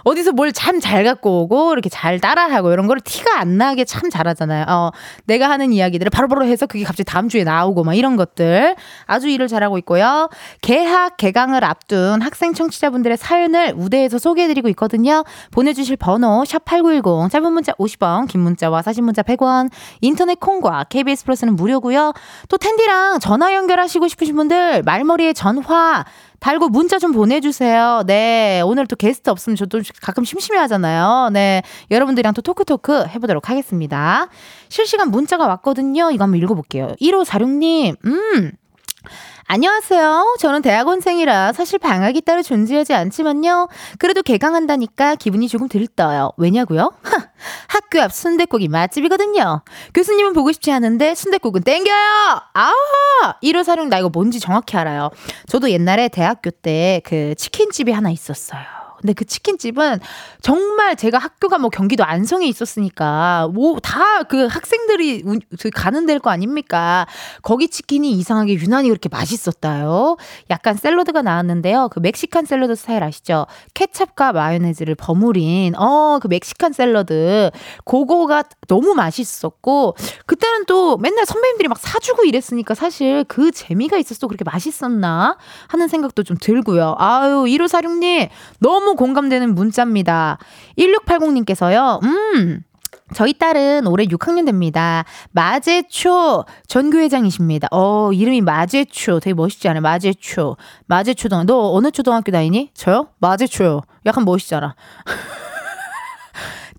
[0.04, 4.08] 어디서 뭘 참 잘 갖고 오고 이렇게 잘 따라하고 이런 걸 티가 안 나게 참
[4.10, 4.64] 잘하잖아요.
[4.68, 4.90] 어,
[5.24, 8.76] 내가 하는 이야기들을 바로바로 해서 그게 갑자기 다음 주에 나오고 막 이런 것들
[9.06, 10.28] 아주 일을 잘하고 있고요.
[10.62, 15.24] 개학 개강을 앞둔 학생 청취자분들의 사연을 우대에서 소개해드리고 있거든요.
[15.50, 19.70] 보내주실 번호 샵 #8910 짧은 문자 50원, 긴 문자와 사진 문자 100원,
[20.00, 22.12] 인터넷 콩과 KBS 플러스는 무료고요.
[22.48, 26.04] 또 텐디랑 전화 연결하시고 싶으신 분들 말머리에 전화
[26.40, 28.02] 달고 문자 좀 보내주세요.
[28.06, 28.62] 네.
[28.64, 31.30] 오늘 또 게스트 없으면 저도 가끔 심심해 하잖아요.
[31.32, 31.62] 네.
[31.90, 34.28] 여러분들이랑 또 토크토크 해보도록 하겠습니다.
[34.68, 36.10] 실시간 문자가 왔거든요.
[36.10, 36.94] 이거 한번 읽어볼게요.
[37.00, 38.52] 1546님, 음.
[39.52, 40.36] 안녕하세요.
[40.38, 43.66] 저는 대학원생이라 사실 방학이 따로 존재하지 않지만요.
[43.98, 46.30] 그래도 개강한다니까 기분이 조금 들떠요.
[46.36, 46.92] 왜냐고요?
[47.02, 47.16] 하,
[47.66, 49.62] 학교 앞 순대국이 맛집이거든요.
[49.92, 51.92] 교수님은 보고 싶지 않은데 순대국은 땡겨요.
[52.54, 52.72] 아,
[53.42, 55.10] 1546나 이거 뭔지 정확히 알아요.
[55.48, 58.79] 저도 옛날에 대학교 때 그 치킨집이 하나 있었어요.
[59.00, 60.00] 근데 그 치킨집은
[60.42, 66.18] 정말 제가 학교가 뭐 경기도 안성에 있었으니까 뭐 다 그 학생들이 운- 그 가는 데일
[66.18, 67.06] 거 아닙니까?
[67.42, 70.16] 거기 치킨이 이상하게 유난히 그렇게 맛있었다요.
[70.50, 71.88] 약간 샐러드가 나왔는데요.
[71.90, 73.46] 그 멕시칸 샐러드 스타일 아시죠?
[73.74, 77.50] 케찹과 마요네즈를 버무린 어 그 멕시칸 샐러드
[77.84, 79.96] 그거가 너무 맛있었고
[80.26, 85.36] 그때는 또 맨날 선배님들이 막 사주고 이랬으니까 사실 그 재미가 있었어 그렇게 맛있었나
[85.68, 86.94] 하는 생각도 좀 들고요.
[86.98, 88.28] 아유 1546님
[88.58, 90.38] 너무 공감되는 문자입니다.
[90.78, 92.02] 1680님께서요.
[92.04, 92.62] 음.
[93.12, 95.04] 저희 딸은 올해 6학년 됩니다.
[95.32, 97.68] 마제초 전교회장이십니다.
[97.72, 99.20] 어, 이름이 마제초.
[99.20, 99.80] 되게 멋있지 않아요?
[99.82, 100.56] 마제초.
[100.86, 101.46] 마제초등.
[101.46, 102.70] 너 어느 초등학교 다니니?
[102.74, 103.08] 저요?
[103.18, 103.80] 마제초요.
[104.06, 104.76] 약간 멋있잖아.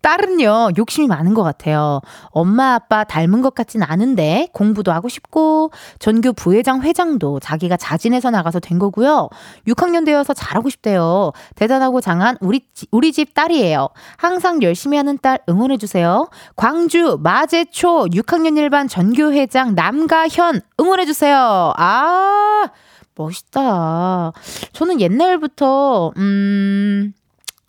[0.02, 2.02] 딸은요, 욕심이 많은 것 같아요.
[2.32, 8.60] 엄마, 아빠 닮은 것 같진 않은데, 공부도 하고 싶고, 전교 부회장, 회장도 자기가 자진해서 나가서
[8.60, 9.30] 된 거고요.
[9.68, 11.32] 6학년 되어서 잘하고 싶대요.
[11.56, 13.90] 대단하고 장한 우리, 지- 우리 집 딸이에요.
[14.18, 16.28] 항상 열심히 하는 딸 응원해주세요.
[16.56, 21.74] 광주, 마제초, 6학년 1반 전교회장 남가현 응원해주세요.
[21.78, 22.68] 아,
[23.16, 24.32] 멋있다.
[24.74, 27.14] 저는 옛날부터, 음,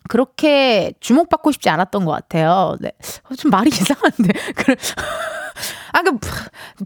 [0.09, 2.75] 그렇게 주목받고 싶지 않았던 것 같아요.
[2.79, 2.91] 네.
[3.29, 4.33] 어, 좀 말이 이상한데.
[5.93, 6.17] 아, 그,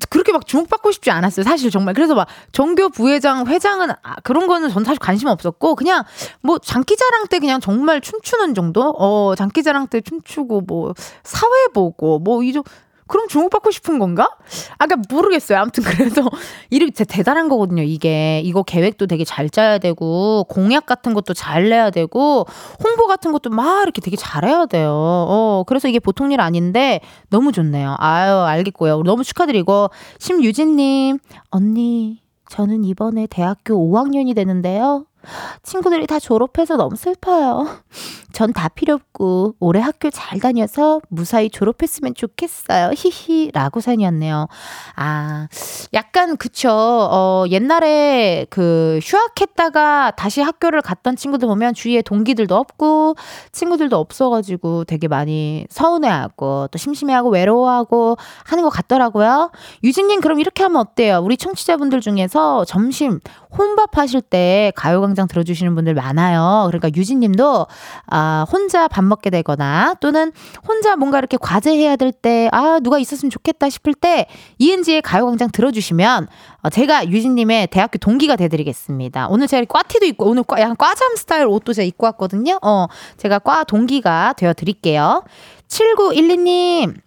[0.09, 1.43] 그렇게 막 주목받고 싶지 않았어요.
[1.43, 1.93] 사실 정말.
[1.93, 6.03] 그래서 막 전교 부회장, 회장은 아, 그런 거는 전 사실 관심 없었고, 그냥
[6.41, 8.89] 뭐 장기자랑 때 그냥 정말 춤추는 정도?
[8.97, 10.93] 어, 장기자랑 때 춤추고, 뭐,
[11.23, 12.63] 사회 보고, 뭐, 이种
[13.07, 14.29] 그럼 주목받고 싶은 건가?
[14.77, 15.59] 아까 모르겠어요.
[15.59, 16.21] 아무튼 그래서
[16.69, 17.83] 이렇게 진짜 대단한 거거든요.
[17.83, 22.45] 이게 이거 계획도 되게 잘 짜야 되고 공약 같은 것도 잘 내야 되고
[22.83, 24.91] 홍보 같은 것도 막 이렇게 되게 잘해야 돼요.
[24.91, 27.95] 어 그래서 이게 보통 일 아닌데 너무 좋네요.
[27.99, 29.03] 아유 알겠고요.
[29.03, 29.89] 너무 축하드리고
[30.19, 35.05] 심유진님 언니 저는 이번에 대학교 5학년이 되는데요.
[35.63, 37.67] 친구들이 다 졸업해서 너무 슬퍼요.
[38.33, 42.91] 전 다 필요 없고 올해 학교 잘 다녀서 무사히 졸업했으면 좋겠어요.
[42.95, 44.47] 히히 라고 사연이었네요.
[44.95, 45.47] 아,
[45.93, 46.69] 약간 그쵸.
[46.71, 53.15] 어, 옛날에 그 휴학했다가 다시 학교를 갔던 친구들 보면 주위에 동기들도 없고
[53.51, 59.49] 친구들도 없어가지고 되게 많이 서운해하고 또 심심해하고 외로워하고 하는 것 같더라고요.
[59.83, 61.21] 유진님 그럼 이렇게 하면 어때요?
[61.23, 63.19] 우리 청취자분들 중에서 점심
[63.57, 66.65] 혼밥 하실 때 가요광장 들어주시는 분들 많아요.
[66.67, 67.65] 그러니까 유진님도
[68.07, 70.33] 아, 혼자 밥 먹게 되거나 또는
[70.67, 74.27] 혼자 뭔가 이렇게 과제해야 될 때 아, 누가 있었으면 좋겠다 싶을 때
[74.59, 76.27] 이은지의 가요광장 들어주시면
[76.61, 79.27] 어, 제가 유진님의 대학교 동기가 돼드리겠습니다.
[79.29, 82.59] 오늘 제가 과티도 입고 오늘 과, 약간 과잠 스타일 옷도 제가 입고 왔거든요.
[82.61, 82.87] 어,
[83.17, 85.23] 제가 과 동기가 되어 드릴게요.
[85.67, 87.06] 7912님.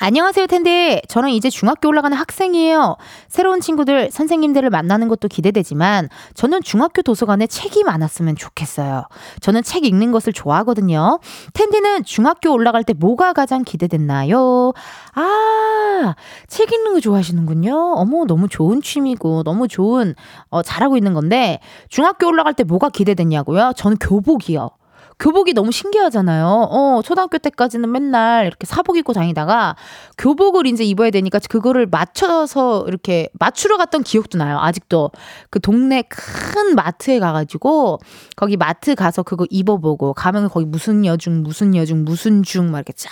[0.00, 1.02] 안녕하세요, 텐데.
[1.08, 2.96] 저는 이제 중학교 올라가는 학생이에요.
[3.26, 9.02] 새로운 친구들, 선생님들을 만나는 것도 기대되지만, 저는 중학교 도서관에 책이 많았으면 좋겠어요.
[9.40, 11.18] 저는 책 읽는 것을 좋아하거든요.
[11.52, 14.72] 텐디는 중학교 올라갈 때 뭐가 가장 기대됐나요?
[15.14, 16.14] 아,
[16.46, 17.94] 책 읽는 거 좋아하시는군요.
[17.96, 20.14] 어머, 너무 좋은 취미고, 너무 좋은,
[20.50, 23.72] 어, 잘하고 있는 건데, 중학교 올라갈 때 뭐가 기대됐냐고요?
[23.76, 24.77] 저는 교복이요.
[25.20, 26.46] 교복이 너무 신기하잖아요.
[26.46, 29.74] 어, 초등학교 때까지는 맨날 이렇게 사복 입고 다니다가
[30.16, 34.58] 교복을 이제 입어야 되니까 그거를 맞춰서 이렇게 맞추러 갔던 기억도 나요.
[34.60, 35.10] 아직도.
[35.50, 37.98] 그 동네 큰 마트에 가가지고
[38.36, 42.92] 거기 마트 가서 그거 입어보고 가면 거기 무슨 여중, 무슨 여중, 무슨 중 막 이렇게
[42.92, 43.10] 쫙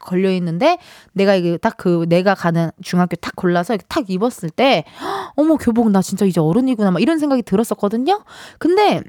[0.00, 0.78] 걸려 있는데
[1.12, 4.84] 내가 이게 딱 그 내가 가는 중학교 딱 골라서 딱 입었을 때
[5.36, 8.22] 어머, 교복 나 진짜 이제 어른이구나 막 이런 생각이 들었었거든요.
[8.58, 9.02] 근데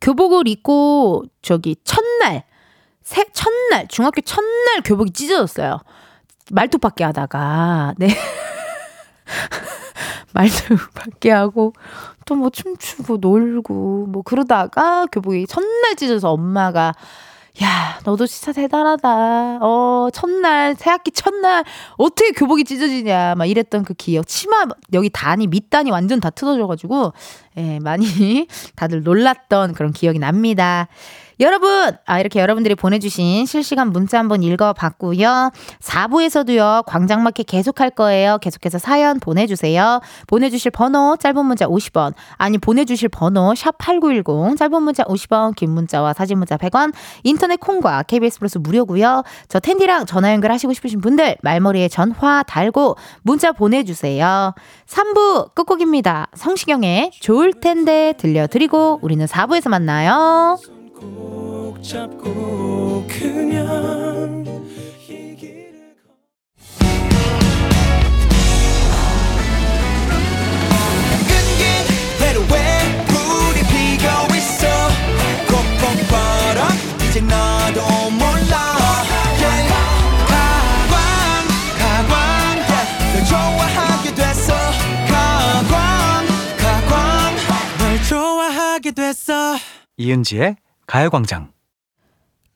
[0.00, 2.44] 교복을 입고 저기 첫날
[3.02, 5.78] 새 첫날 중학교 첫날 교복이 찢어졌어요.
[6.50, 8.08] 말뚝밖에 하다가 네
[10.34, 11.72] 말뚝밖에 하고
[12.26, 16.94] 또 뭐 춤추고 놀고 뭐 그러다가 교복이 첫날 찢어서 엄마가
[17.62, 19.58] 야, 너도 진짜 대단하다.
[19.62, 21.64] 어, 첫날, 새학기 첫날,
[21.96, 23.34] 어떻게 교복이 찢어지냐.
[23.36, 24.26] 막 이랬던 그 기억.
[24.28, 27.12] 치마, 여기 단이, 밑단이 완전 다 뜯어져가지고,
[27.56, 28.46] 예, 많이
[28.76, 30.86] 다들 놀랐던 그런 기억이 납니다.
[31.40, 35.52] 여러분, 아, 이렇게 여러분들이 보내주신 실시간 문자 한번 읽어봤고요.
[35.80, 38.38] 4부에서도요, 광장마켓 계속 할 거예요.
[38.38, 40.00] 계속해서 사연 보내주세요.
[40.26, 46.38] 보내주실 번호, 짧은 문자 50원, 아니, 보내주실 번호, 샵8910, 짧은 문자 50원, 긴 문자와 사진
[46.38, 49.22] 문자 100원, 인터넷 콩과 KBS 플러스 무료고요.
[49.48, 54.54] 저 텐디랑 전화 연결하시고 싶으신 분들, 말머리에 전화 달고 문자 보내주세요.
[54.86, 56.26] 3부 끝곡입니다.
[56.34, 60.58] 성시경의 좋을 텐데 들려드리고, 우리는 4부에서 만나요.
[60.98, 64.38] 꼭 잡고 그냥
[89.98, 90.56] 이은지의
[90.88, 91.52] 가요광장.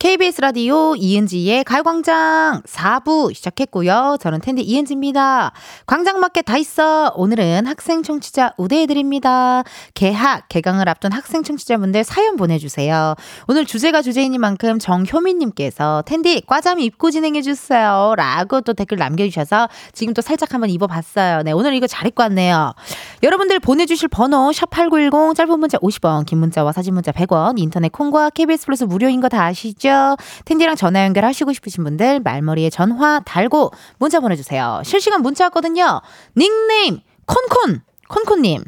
[0.02, 4.16] KBS 라디오 이은지의 가요광장 4부 시작했고요.
[4.20, 5.52] 저는 텐디 이은지입니다.
[5.86, 7.12] 광장마켓 다 있어.
[7.14, 9.62] 오늘은 학생 청취자 우대해드립니다.
[9.94, 13.14] 개학, 개강을 앞둔 학생 청취자분들 사연 보내주세요.
[13.46, 18.14] 오늘 주제가 주제이니만큼 정효민님께서 텐디 과잠 입고 진행해주세요.
[18.16, 21.44] 라고 또 댓글 남겨주셔서 지금 또 살짝 한번 입어봤어요.
[21.44, 22.74] 네, 오늘 이거 잘 입고 왔네요.
[23.22, 28.66] 여러분들 보내주실 번호 샵8910 짧은 문자 50원, 긴 문자와 사진 문자 100원, 인터넷 콩과 KBS
[28.66, 29.91] 플러스 무료인 거 다 아시죠?
[30.44, 34.82] 텐디랑 전화 연결하시고 싶으신 분들 말머리에 전화 달고 문자 보내주세요.
[34.84, 36.00] 실시간 문자 왔거든요.
[36.36, 38.64] 닉네임 콘콘 콘콘님.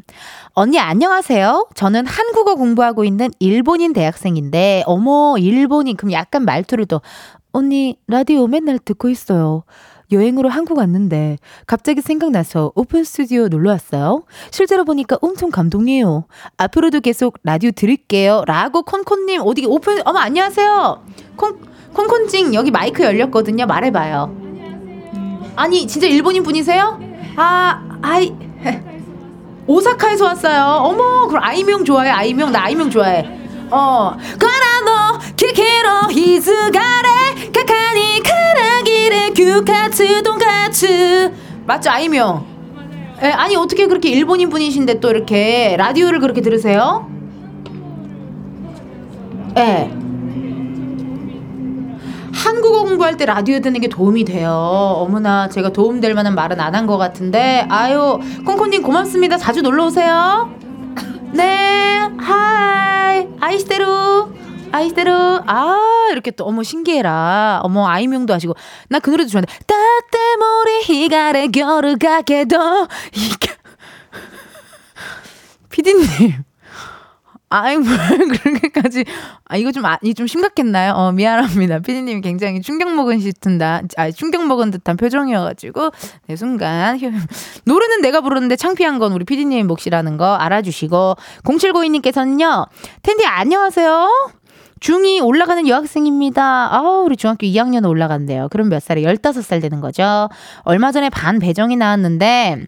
[0.53, 1.67] 언니 안녕하세요.
[1.75, 7.01] 저는 한국어 공부하고 있는 일본인 대학생인데 어머 일본인 그럼 약간 말투를 또
[7.51, 9.63] 언니 라디오 맨날 듣고 있어요.
[10.11, 11.37] 여행으로 한국 왔는데
[11.67, 14.23] 갑자기 생각나서 오픈 스튜디오 놀러 왔어요.
[14.51, 16.25] 실제로 보니까 엄청 감동이에요.
[16.57, 18.43] 앞으로도 계속 라디오 들을게요.
[18.45, 21.03] 라고 콘콘님 어디 오픈 어머 안녕하세요.
[21.35, 21.59] 콘
[21.93, 23.65] 콘콘찡 여기 마이크 열렸거든요.
[23.65, 24.35] 말해봐요.
[25.55, 26.99] 아니 진짜 일본인 분이세요?
[27.37, 28.33] 아 아이
[29.67, 30.63] 오사카에서 왔어요.
[30.81, 33.44] 어머 그럼 아이명 좋아해 아이명 나 아이명 좋아해.
[33.71, 41.33] 어 가라노 키키로 히즈가레 카카니 카라기레 규카츠 돈카츠
[41.65, 42.45] 맞죠 아이묭
[43.23, 47.09] 예, 아니 어떻게 그렇게 일본인 분이신데 또 이렇게 라디오를 그렇게 들으세요?
[49.57, 49.89] 예.
[52.33, 54.51] 한국어 공부할 때 라디오 듣는 게 도움이 돼요.
[54.51, 59.37] 어머나 제가 도움될 만한 말은 안 한 것 같은데 아유 콩콩님 고맙습니다.
[59.37, 60.53] 자주 놀러 오세요.
[61.33, 64.33] 네, はい, 愛してる,
[64.71, 65.41] 愛してる.
[65.45, 67.61] 아, 이렇게 또, 어머, 신기해라.
[67.63, 68.55] 어머, 아이묭도 하시고.
[68.89, 72.57] 나 그 노래도 좋아하는데, 따때모리 히가레 겨를 가게도,
[73.13, 73.55] 이가.
[75.69, 76.44] 피디님.
[77.49, 77.97] 아이, 뭘
[78.43, 79.05] 그렇게까지.
[79.45, 80.93] 아, 이거 좀, 아, 이거 좀 심각했나요?
[80.93, 81.79] 어, 미안합니다.
[81.79, 85.91] 피디님이 굉장히 충격 먹은 듯한, 아, 충격 먹은 듯한 표정이어가지고,
[86.27, 86.99] 내 순간.
[87.65, 92.67] 노래는 내가 부르는데 창피한 건 우리 피디님 몫이라는 거 알아주시고, 0792님께서는요,
[93.03, 94.31] 텐디 안녕하세요.
[94.79, 96.75] 중2 올라가는 여학생입니다.
[96.75, 98.49] 아, 우리 중학교 2학년 올라간대요.
[98.49, 100.29] 그럼 몇 살에 15살 되는 거죠.
[100.63, 102.65] 얼마 전에 반 배정이 나왔는데,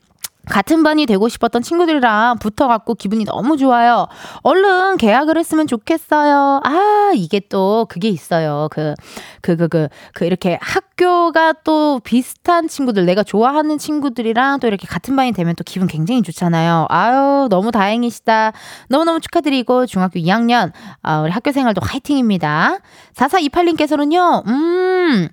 [0.49, 4.07] 같은 반이 되고 싶었던 친구들이랑 붙어갖고 기분이 너무 좋아요.
[4.43, 6.61] 얼른 계약을 했으면 좋겠어요.
[6.63, 8.67] 아, 이게 또 그게 있어요.
[8.71, 8.93] 그,
[9.41, 15.15] 그, 그, 그, 그 이렇게 학교가 또 비슷한 친구들, 내가 좋아하는 친구들이랑 또 이렇게 같은
[15.15, 16.87] 반이 되면 또 기분 굉장히 좋잖아요.
[16.89, 18.53] 아유, 너무 다행이시다.
[18.89, 20.71] 너무너무 축하드리고 중학교 2학년,
[21.01, 22.79] 아, 우리 학교 생활도 화이팅입니다.
[23.15, 25.29] 4428님께서는요, 음,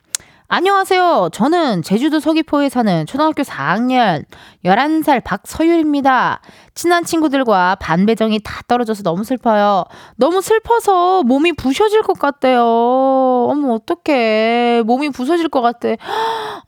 [0.57, 1.31] 안녕하세요.
[1.33, 4.25] 저는 제주도 서귀포에 사는 초등학교 4학년
[4.65, 6.43] 11살 박서율입니다.
[6.77, 9.85] 친한 친구들과 반배정이 다 떨어져서 너무 슬퍼요.
[10.15, 12.63] 너무 슬퍼서 몸이 부셔질 것 같대요.
[12.63, 14.85] 어머, 어떡해.
[14.87, 15.89] 몸이 부서질 것 같아.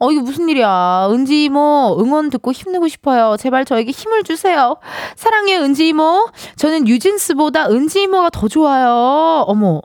[0.00, 1.06] 어, 이게 무슨 일이야.
[1.12, 3.36] 은지 이모, 응원 듣고 힘내고 싶어요.
[3.38, 4.78] 제발 저에게 힘을 주세요.
[5.14, 6.28] 사랑해요, 은지 이모.
[6.56, 9.44] 저는 뉴진스보다 은지 이모가 더 좋아요.
[9.46, 9.80] 어머,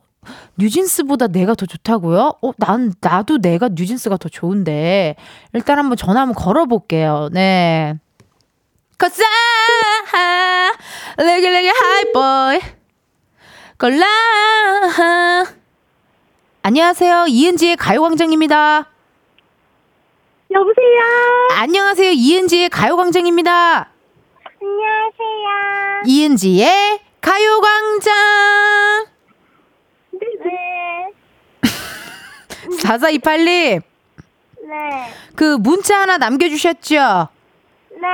[0.58, 2.36] 뉴진스보다 내가 더 좋다고요?
[2.42, 5.16] 어, 난, 나도 내가 뉴진스가 더 좋은데.
[5.54, 7.30] 일단 한번 전화 한번 걸어볼게요.
[7.32, 7.96] 네.
[11.18, 12.60] It, high boy.
[13.80, 14.06] 골라.
[16.62, 17.26] 안녕하세요.
[17.28, 18.88] 이은지의 가요광장입니다.
[20.52, 21.02] 여보세요.
[21.58, 22.12] 안녕하세요.
[22.12, 23.90] 이은지의 가요광장입니다.
[24.62, 26.04] 안녕하세요.
[26.06, 28.14] 이은지의 가요광장.
[30.44, 31.14] 네.
[32.98, 33.82] 4428님,
[34.64, 35.14] 네.
[35.36, 37.28] 그 문자 하나 남겨주셨죠?
[37.92, 38.08] 네.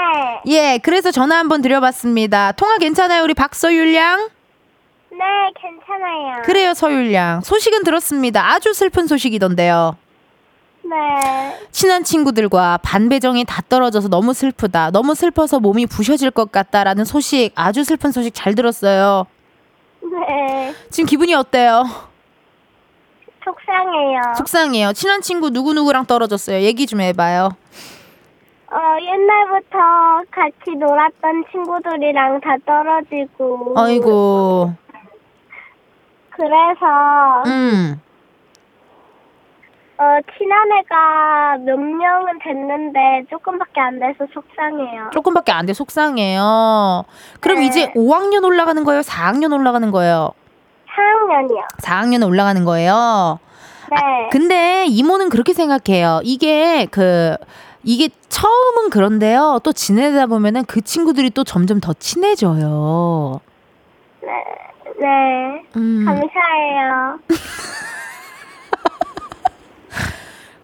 [0.48, 2.54] 예, 그래서 전화 한번 드려봤습니다.
[2.54, 4.30] 통화 괜찮아요, 우리 박서율 양?
[5.12, 5.18] 네,
[5.60, 6.42] 괜찮아요.
[6.44, 7.42] 그래요, 서율 양.
[7.42, 8.52] 소식은 들었습니다.
[8.54, 9.96] 아주 슬픈 소식이던데요.
[10.84, 11.60] 네.
[11.72, 14.92] 친한 친구들과 반배정이 다 떨어져서 너무 슬프다.
[14.92, 19.26] 너무 슬퍼서 몸이 부셔질 것 같다라는 소식, 아주 슬픈 소식 잘 들었어요.
[20.02, 20.74] 네.
[20.90, 21.84] 지금 기분이 어때요?
[23.52, 24.22] 속상해요.
[24.38, 24.94] 속상해요.
[24.94, 26.60] 친한 친구 누구누구랑 떨어졌어요.
[26.62, 27.50] 얘기 좀 해봐요.
[28.70, 29.78] 어, 옛날부터
[30.30, 33.74] 같이 놀았던 친구들이랑 다 떨어지고.
[33.78, 34.74] 아이고,
[36.32, 38.02] 그래서, 음.
[40.00, 40.04] 어,
[40.38, 45.10] 친한 애가 몇 명은 됐는데 조금밖에 안 돼서 속상해요.
[45.12, 47.06] 조금밖에 안 돼 속상해요.
[47.40, 47.66] 그럼 네.
[47.66, 49.02] 이제 5학년 올라가는 거예요?
[49.02, 50.34] 4학년 올라가는 거예요?
[50.98, 51.68] 4학년이요.
[51.82, 53.40] 4학년 올라가는 거예요.
[53.92, 54.30] 네.
[54.32, 56.22] 근데 이모는 그렇게 생각해요.
[56.24, 57.36] 이게 그
[57.84, 59.60] 이게 처음은 그런데요.
[59.64, 63.40] 또 지내다 보면은 그 친구들이 또 점점 더 친해져요.
[64.22, 64.30] 네.
[65.00, 65.64] 네.
[65.78, 66.06] 음.
[66.06, 67.20] 감사해요.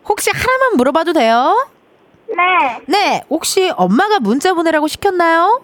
[0.05, 1.67] 혹시 하나만 물어봐도 돼요?
[2.27, 2.81] 네.
[2.87, 5.61] 네, 혹시 엄마가 문자 보내라고 시켰나요?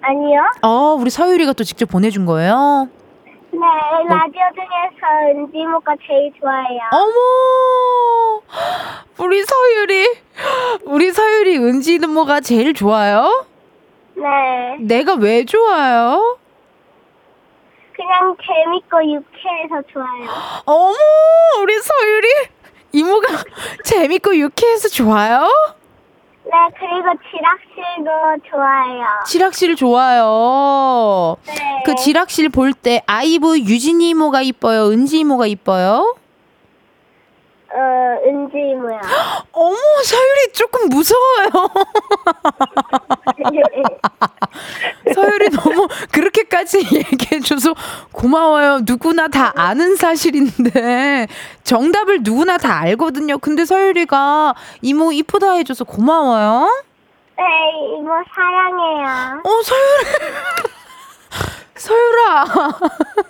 [0.00, 0.40] 아니요.
[0.62, 2.88] 어, 우리 서유리가 또 직접 보내준 거예요.
[3.58, 3.66] 네.
[4.08, 6.80] 라디오 중에서 은지모가 제일 좋아해요.
[6.92, 8.40] 어머,
[9.18, 10.16] 우리 서유리,
[10.84, 13.46] 우리 서유리 은지 이모가 제일 좋아요?
[14.14, 14.76] 네.
[14.80, 16.38] 내가 왜 좋아요?
[17.94, 20.28] 그냥 재밌고 유쾌해서 좋아요.
[20.64, 20.94] 어머,
[21.60, 22.28] 우리 서유리
[22.92, 23.26] 이모가
[23.84, 25.50] 재밌고 유쾌해서 좋아요?
[26.50, 26.54] 네.
[26.78, 29.04] 그리고 지락실도 좋아해요.
[29.26, 31.36] 지락실 좋아요.
[31.46, 31.82] 네.
[31.84, 34.88] 그 지락실 볼 때 아이브 유진이 이모가 이뻐요?
[34.90, 36.14] 은지 이모가 이뻐요?
[37.70, 39.00] 어, 은지모요.
[39.52, 41.50] 어머, 서유리 조금 무서워요.
[45.14, 47.74] 서유리 너무 그렇게까지 얘기해줘서
[48.12, 48.80] 고마워요.
[48.84, 51.26] 누구나 다 아는 사실인데
[51.64, 53.38] 정답을 누구나 다 알거든요.
[53.38, 56.68] 근데 서유리가 이모 이쁘다 해줘서 고마워요.
[57.36, 57.44] 네.
[57.98, 59.40] 이모 사랑해요.
[59.44, 60.04] 어, 서유리.
[61.78, 62.44] 서유라.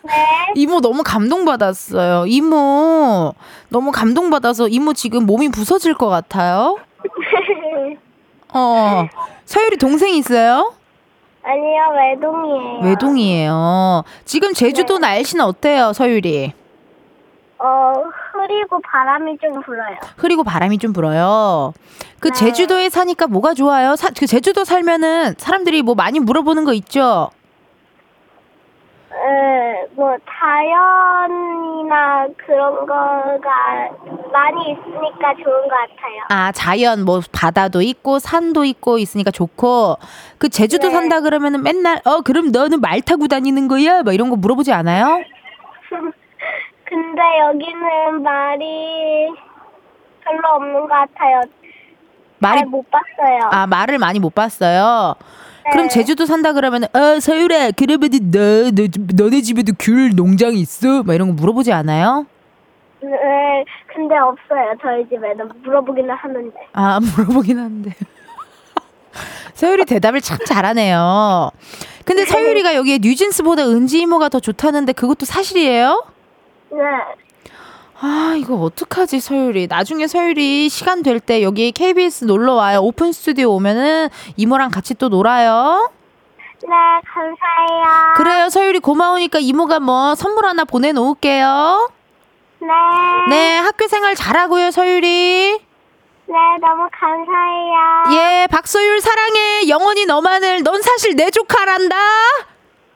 [0.05, 0.53] 네.
[0.57, 2.25] 이모 너무 감동받았어요.
[2.27, 3.35] 이모
[3.69, 6.79] 너무 감동받아서 이모 지금 몸이 부서질 것 같아요.
[8.55, 9.09] 어.
[9.45, 10.73] 서유리 동생 있어요?
[11.43, 11.83] 아니요.
[11.97, 12.81] 외동이에요.
[12.83, 14.05] 외동이에요.
[14.25, 16.53] 지금 제주도 날씨는 어때요, 서유리?
[17.61, 17.93] 어,
[18.33, 19.97] 흐리고 바람이 좀 불어요.
[20.17, 21.73] 흐리고 바람이 좀 불어요.
[22.21, 22.35] 그 네.
[22.35, 23.97] 제주도에 사니까 뭐가 좋아요?
[23.97, 27.31] 사, 그 제주도 살면은 사람들이 뭐 많이 물어보는 거 있죠?
[29.21, 33.89] 에, 뭐 자연이나 그런 거가
[34.33, 36.23] 많이 있으니까 좋은 것 같아요.
[36.29, 39.97] 아, 자연 뭐 바다도 있고 산도 있고 있으니까 좋고
[40.39, 40.95] 그 제주도 네.
[40.95, 44.03] 산다 그러면은 맨날 어 그럼 너는 말 타고 다니는 거야?
[44.03, 45.21] 막 이런 거 물어보지 않아요?
[46.85, 49.29] 근데 여기는 말이
[50.25, 51.41] 별로 없는 것 같아요.
[52.41, 53.41] 말이 잘 못 봤어요.
[53.51, 55.15] 아 말을 많이 못 봤어요.
[55.73, 55.89] 그럼 네.
[55.89, 58.89] 제주도 산다 그러면은 어 서율아 그러면은 너, 너
[59.25, 61.03] 너네 집에도 귤 농장 있어?
[61.03, 62.27] 막 이런 거 물어보지 않아요?
[63.01, 64.75] 네, 근데 없어요.
[64.83, 66.57] 저희 집에는 물어보기는 하는데.
[66.73, 67.95] 아 물어보긴 한데
[69.55, 71.51] 서율이 대답을 참 잘하네요.
[72.05, 76.05] 근데 서율이가 여기에 뉴진스보다 은지 이모가 더 좋다는데 그것도 사실이에요?
[76.71, 76.79] 네.
[78.01, 79.67] 아 이거 어떡하지 서율이.
[79.67, 82.81] 나중에 서율이 시간 될 때 여기 KBS 놀러 와요.
[82.81, 85.91] 오픈 스튜디오 오면은 이모랑 같이 또 놀아요.
[86.63, 86.69] 네,
[87.13, 88.15] 감사해요.
[88.17, 88.79] 그래요 서유리.
[88.81, 91.91] 고마우니까 이모가 뭐 선물 하나 보내놓을게요.
[92.61, 92.67] 네.
[93.31, 95.61] 네 학교 생활 잘하고요 서유리.
[96.27, 98.21] 네, 너무 감사해요.
[98.43, 99.69] 예 박소율 사랑해.
[99.69, 101.97] 영원히 너만을 넌 사실 내 조카란다.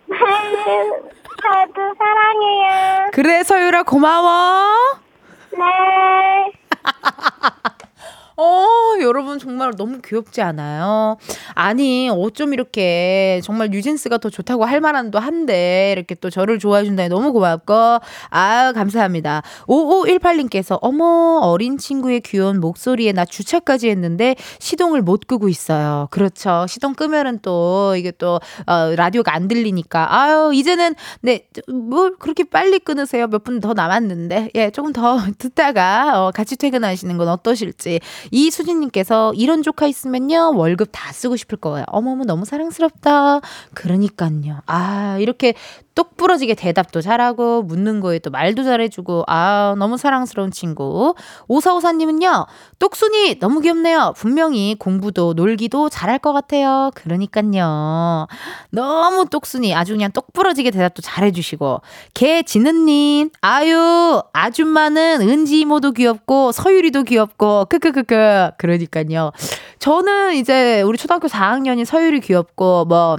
[0.07, 0.17] 네,
[1.43, 3.11] 저도 사랑해요.
[3.13, 4.99] 그래 서유라 고마워
[5.53, 6.53] 네.
[8.43, 8.67] 어,
[9.01, 11.17] 여러분 정말 너무 귀엽지 않아요?
[11.55, 17.09] 아니, 어쩜 이렇게 정말 뉴진스가 더 좋다고 할 만한도 한데, 이렇게 또 저를 좋아해 준다니
[17.09, 17.73] 너무 고맙고,
[18.31, 19.43] 아유, 감사합니다.
[19.69, 26.09] 5518님께서, 어머, 어린 친구의 귀여운 목소리에 나 주차까지 했는데, 시동을 못 끄고 있어요.
[26.11, 26.67] 그렇죠.
[26.69, 32.79] 시동 끄면은 또, 이게 또, 어, 라디오가 안 들리니까, 아유, 이제는, 네, 뭘 그렇게 빨리
[32.81, 33.29] 끊으세요?
[33.29, 38.01] 몇 분 더 남았는데, 예, 조금 더 듣다가, 어, 같이 퇴근하시는 건 어떠실지.
[38.33, 41.85] 이수진님께서 이런 조카 있으면요 월급 다 쓰고 싶을 거예요.
[41.89, 43.41] 어머머 너무 사랑스럽다.
[43.75, 44.61] 그러니까요.
[44.67, 45.55] 아 이렇게
[45.95, 51.15] 똑 부러지게 대답도 잘하고 묻는 거에 또 말도 잘해주고 아 너무 사랑스러운 친구.
[51.49, 52.47] 오사오사님은요
[52.79, 54.15] 똑순이 너무 귀엽네요.
[54.17, 56.91] 분명히 공부도 놀기도 잘할 것 같아요.
[56.95, 58.27] 그러니까요.
[58.71, 61.81] 너무 똑순이 아주 그냥 똑 부러지게 대답도 잘해주시고
[62.15, 69.33] 개지는님 아유 아줌마는 은지 이모도 귀엽고 서유리도 귀엽고 크크크크 그러니까요.
[69.79, 73.17] 저는 이제 우리 초등학교 4학년이 서유리 귀엽고 뭐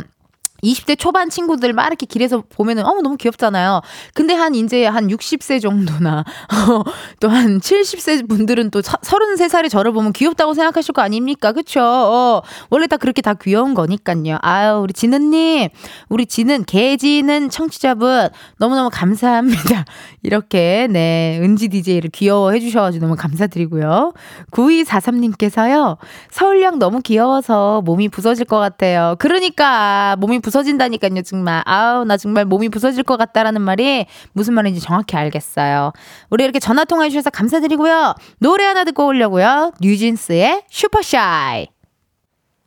[0.63, 3.81] 20대 초반 친구들 막 이렇게 길에서 보면은 어머 너무 귀엽잖아요.
[4.13, 6.23] 근데 한 이제 한 60세 정도나
[7.19, 11.51] 또 한 70세 분들은 또 33살의 저를 보면 귀엽다고 생각하실 거 아닙니까?
[11.51, 11.81] 그쵸?
[11.81, 14.37] 어, 원래 다 그렇게 다 귀여운 거니까요.
[14.41, 15.69] 아유 우리 진은님
[16.09, 19.85] 우리 진은 개지는 청취자분 너무너무 감사합니다.
[20.21, 24.13] 이렇게 네 은지 DJ를 귀여워해 주셔가지고 너무 감사드리고요.
[24.51, 25.97] 9243님께서요
[26.31, 29.15] 서율이 너무 귀여워서 몸이 부서질 것 같아요.
[29.17, 34.81] 그러니까 몸이 부서 진다니까요 정말 아우 나 정말 몸이 부서질 것 같다라는 말이 무슨 말인지
[34.81, 35.93] 정확히 알겠어요.
[36.29, 38.13] 우리 이렇게 전화 통화해 주셔서 감사드리고요.
[38.39, 39.71] 노래 하나 듣고 오려고요.
[39.81, 41.72] 뉴진스의 Super Shy.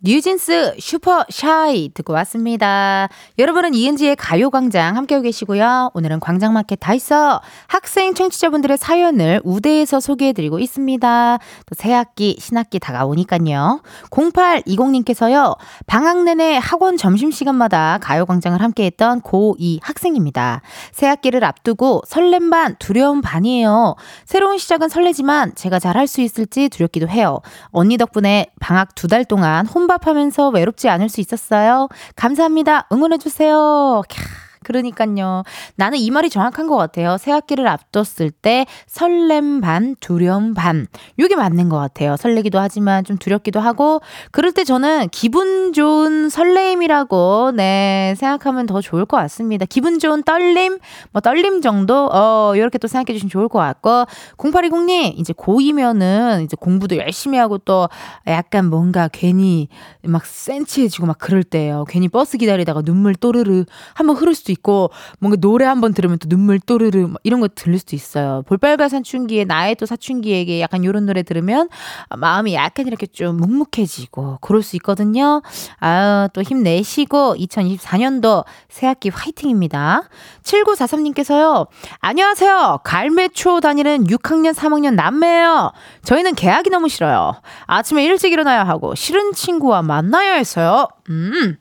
[0.04, 3.08] 뉴진스 Super Shy 듣고 왔습니다.
[3.38, 5.90] 여러분은 이은지의 가요광장 함께하고 계시고요.
[5.94, 11.38] 오늘은 광장마켓 다 있어 학생 청취자분들의 사연을 우대에서 소개해드리고 있습니다.
[11.38, 13.80] 또 새학기 신학기 다가오니까요.
[14.10, 15.56] 0820님께서요.
[15.86, 20.60] 방학 내내 학원 점심시간마다 가요광장을 함께했던 고2 학생입니다.
[20.92, 23.96] 새학기를 앞두고 설렘 반 두려움 반이에요.
[24.26, 27.40] 새로운 시작은 설레지만 제가 잘할 수 있을지 두렵기도 해요.
[27.70, 31.88] 언니 덕분에 방학 두 달 동안 혼밥 혼밥하면서 외롭지 않을 수 있었어요.
[32.14, 32.86] 감사합니다.
[32.92, 34.02] 응원해주세요.
[34.08, 34.45] 캬.
[34.66, 35.44] 그러니까요.
[35.76, 37.18] 나는 이 말이 정확한 것 같아요.
[37.18, 40.88] 새 학기를 앞뒀을 때 설렘 반, 두려움 반.
[41.16, 42.16] 이게 맞는 것 같아요.
[42.16, 44.00] 설레기도 하지만 좀 두렵기도 하고,
[44.32, 49.66] 그럴 때 저는 기분 좋은 설레임이라고, 네, 생각하면 더 좋을 것 같습니다.
[49.66, 50.78] 기분 좋은 떨림,
[51.12, 54.06] 뭐 떨림 정도, 어, 이렇게 또 생각해 주시면 좋을 것 같고,
[54.36, 57.88] 0820님, 이제 고2면은 이제 공부도 열심히 하고 또
[58.26, 59.68] 약간 뭔가 괜히
[60.02, 61.84] 막 센치해지고 막 그럴 때예요.
[61.88, 63.64] 괜히 버스 기다리다가 눈물 또르르
[63.94, 67.96] 한번 흐를 수도 있고 뭔가 노래 한번 들으면 또 눈물 또르르 이런 거 들릴 수도
[67.96, 68.42] 있어요.
[68.46, 71.68] 볼빨간 사춘기에 나의 또 사춘기에게 약간 이런 노래 들으면
[72.16, 75.42] 마음이 약간 이렇게 좀 묵묵해지고 그럴 수 있거든요.
[75.78, 80.02] 아유 또 힘내시고 2024년도 새학기 화이팅입니다.
[80.42, 81.66] 7943님께서요.
[82.00, 82.80] 안녕하세요.
[82.84, 85.72] 갈매초 다니는 6학년 3학년 남매예요.
[86.04, 87.40] 저희는 개학이 너무 싫어요.
[87.66, 90.88] 아침에 일찍 일어나야 하고 싫은 친구와 만나야 해서요.
[91.10, 91.56] 음.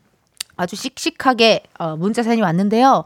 [0.56, 3.04] 아주 씩씩하게 어, 문자 사연이 왔는데요.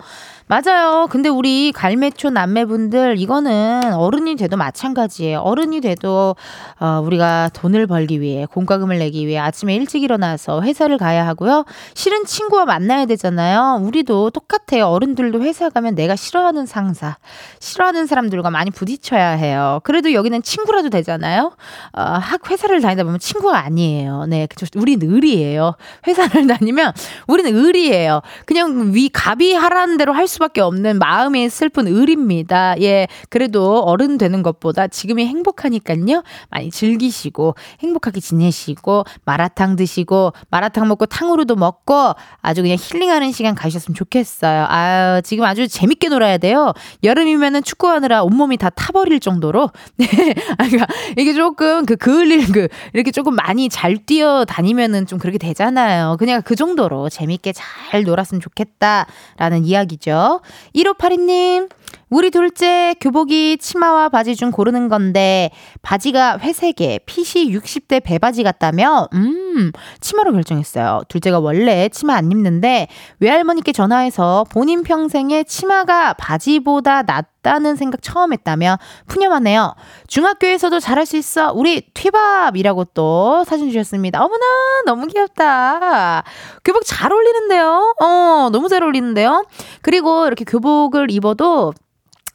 [0.51, 1.07] 맞아요.
[1.09, 5.39] 근데 우리 갈매초 남매분들 이거는 어른이 돼도 마찬가지예요.
[5.39, 6.35] 어른이 돼도
[6.81, 11.67] 어, 우리가 돈을 벌기 위해 공과금을 내기 위해 아침에 일찍 일어나서 회사를 가야 하고요.
[11.95, 13.79] 싫은 친구와 만나야 되잖아요.
[13.81, 14.89] 우리도 똑같아요.
[14.89, 17.17] 어른들도 회사 가면 내가 싫어하는 상사,
[17.61, 19.79] 싫어하는 사람들과 많이 부딪혀야 해요.
[19.85, 21.53] 그래도 여기는 친구라도 되잖아요.
[21.93, 24.27] 어, 학 회사를 다니다 보면 친구가 아니에요.
[24.27, 24.49] 네.
[24.75, 25.77] 우린 을이에요.
[26.09, 26.93] 회사를 다니면
[27.29, 28.21] 우리는 을이에요.
[28.47, 30.40] 그냥 위 갑이 하라는 대로 할 수.
[30.41, 32.81] 수밖에 없는 마음이 슬픈 을입니다.
[32.81, 33.07] 예.
[33.29, 36.23] 그래도 어른 되는 것보다 지금이 행복하니까요.
[36.49, 43.95] 많이 즐기시고 행복하게 지내시고 마라탕 드시고 마라탕 먹고 탕후루도 먹고 아주 그냥 힐링하는 시간 가셨으면
[43.95, 44.67] 좋겠어요.
[44.69, 46.73] 아유, 지금 아주 재밌게 놀아야 돼요.
[47.05, 49.71] 여름이면은 축구하느라 온몸이 다 타버릴 정도로.
[49.97, 50.07] 네.
[50.59, 50.87] 아, 그러니까
[51.17, 56.17] 이게 조금 그 그을릴 그 이렇게 조금 많이 잘 뛰어 다니면은 좀 그렇게 되잖아요.
[56.19, 60.30] 그냥 그 정도로 재밌게 잘 놀았으면 좋겠다라는 이야기죠.
[60.75, 61.69] 1582님,
[62.11, 65.51] 우리 둘째 교복이 치마와 바지 중 고르는 건데
[65.83, 69.71] 바지가 회색에 핏이 60대 배바지 같다며 음
[70.01, 71.03] 치마로 결정했어요.
[71.09, 72.89] 둘째가 원래 치마 안 입는데
[73.21, 79.75] 외할머니께 전화해서 본인 평생에 치마가 바지보다 낫 다는 생각 처음 했다며 푸념하네요.
[80.09, 81.53] 중학교에서도 잘할 수 있어.
[81.53, 84.23] 우리 튀밥이라고 또 사진 주셨습니다.
[84.23, 84.45] 어머나
[84.87, 86.23] 너무 귀엽다.
[86.65, 87.95] 교복 잘 어울리는데요.
[88.01, 89.45] 어 너무 잘 어울리는데요.
[89.83, 91.73] 그리고 이렇게 교복을 입어도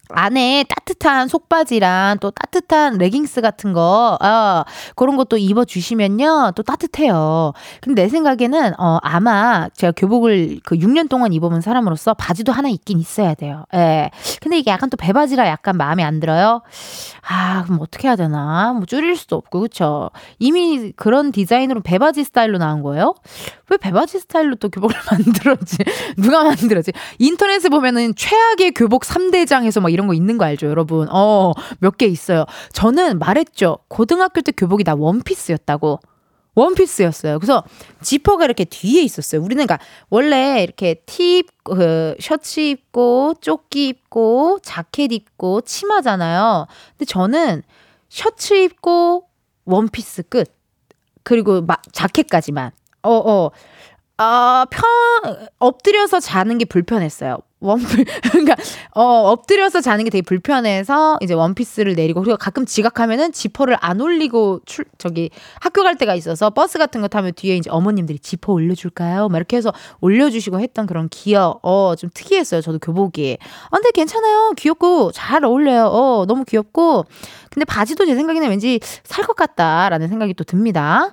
[0.10, 4.64] 안에 따뜻한 속바지랑 또 따뜻한 레깅스 같은 거, 어,
[4.95, 7.53] 그런 것도 입어주시면요, 또 따뜻해요.
[7.82, 12.99] 근데 내 생각에는, 어, 아마 제가 교복을 그 6년 동안 입어본 사람으로서 바지도 하나 있긴
[12.99, 13.66] 있어야 돼요.
[13.74, 14.12] 예.
[14.41, 16.62] 근데 이게 약간 또 배바지라 약간 마음에 안 들어요?
[17.28, 18.74] 아, 그럼 어떻게 해야 되나?
[18.74, 20.12] 뭐 줄일 수도 없고, 그쵸?
[20.39, 23.16] 이미 그런 디자인으로 배바지 스타일로 나온 거예요?
[23.70, 25.78] 왜 배바지 스타일로 또 교복을 만들었지?
[26.18, 26.91] 누가 만들었지?
[27.18, 31.07] 인터넷에 보면은 최악의 교복 3대장에서 막 이런 거 있는 거 알죠, 여러분?
[31.11, 32.45] 어, 몇 개 있어요.
[32.73, 33.79] 저는 말했죠.
[33.87, 35.99] 고등학교 때 교복이 다 원피스였다고.
[36.55, 37.39] 원피스였어요.
[37.39, 37.63] 그래서
[38.01, 39.41] 지퍼가 이렇게 뒤에 있었어요.
[39.41, 46.67] 우리는 그러니까 원래 이렇게 티 그 셔츠 입고 조끼 입고 자켓 입고 치마잖아요.
[46.91, 47.63] 근데 저는
[48.07, 49.25] 셔츠 입고
[49.65, 50.53] 원피스 끝.
[51.23, 52.71] 그리고 마, 자켓까지만.
[53.01, 53.51] 어, 어.
[54.17, 54.83] 아, 편,
[55.57, 57.39] 엎드려서 자는 게 불편했어요.
[57.68, 58.55] 원피 그러니까
[58.93, 64.61] 어 엎드려서 자는 게 되게 불편해서 이제 원피스를 내리고 그리고 가끔 지각하면은 지퍼를 안 올리고
[64.66, 69.30] 출 저기 학교 갈 때가 있어서 버스 같은 거 타면 뒤에 이제 어머님들이 지퍼 올려줄까요?
[69.30, 74.51] 막 이렇게 해서 올려주시고 했던 그런 기억 어 좀 특이했어요 저도 교복이 아, 근데 괜찮아요
[74.57, 77.05] 귀엽고 잘 어울려요 어 너무 귀엽고
[77.51, 81.11] 근데 바지도 제 생각에는 왠지 살 것 같다라는 생각이 또 듭니다.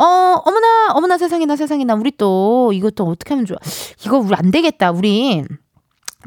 [0.00, 3.56] 어, 어머나, 어머나 세상에나 세상에나 우리 또 이것도 어떻게 하면 좋아.
[4.04, 4.92] 이거 우리 안 되겠다.
[4.92, 5.44] 우리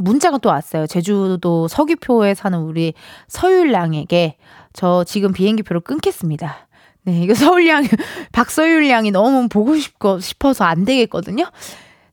[0.02, 0.88] 문자가 또 왔어요.
[0.88, 2.94] 제주도 서귀포에 사는 우리
[3.28, 4.38] 서율양에게
[4.74, 6.68] 저 지금 비행기표를 끊겠습니다.
[7.04, 7.84] 네, 이거 서울양,
[8.32, 11.46] 박서율 양이 너무 보고 싶고 싶어서 안 되겠거든요.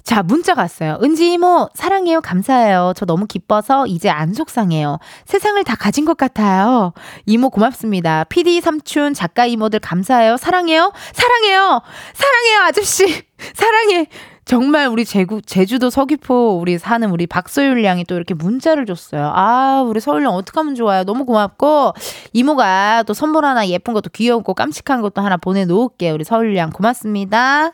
[0.08, 0.98] 자, 문자가 왔어요.
[1.02, 2.22] 은지 이모, 사랑해요.
[2.22, 2.94] 감사해요.
[2.96, 4.98] 저 너무 기뻐서 이제 안 속상해요.
[5.26, 6.94] 세상을 다 가진 것 같아요.
[7.26, 8.24] 이모 고맙습니다.
[8.24, 10.38] PD 삼촌, 작가 이모들 감사해요.
[10.38, 10.92] 사랑해요.
[11.12, 11.82] 사랑해요.
[12.14, 13.22] 사랑해요, 아저씨.
[13.52, 14.06] 사랑해.
[14.48, 19.30] 정말 우리 제구, 제주도 서귀포 우리 사는 우리 박소율 양이 또 이렇게 문자를 줬어요.
[19.34, 21.04] 아, 우리 서율 양 어떡하면 좋아요.
[21.04, 21.92] 너무 고맙고,
[22.32, 26.14] 이모가 또 선물 하나 예쁜 것도 귀엽고 깜찍한 것도 하나 보내놓을게요.
[26.14, 27.72] 우리 서율 양 고맙습니다.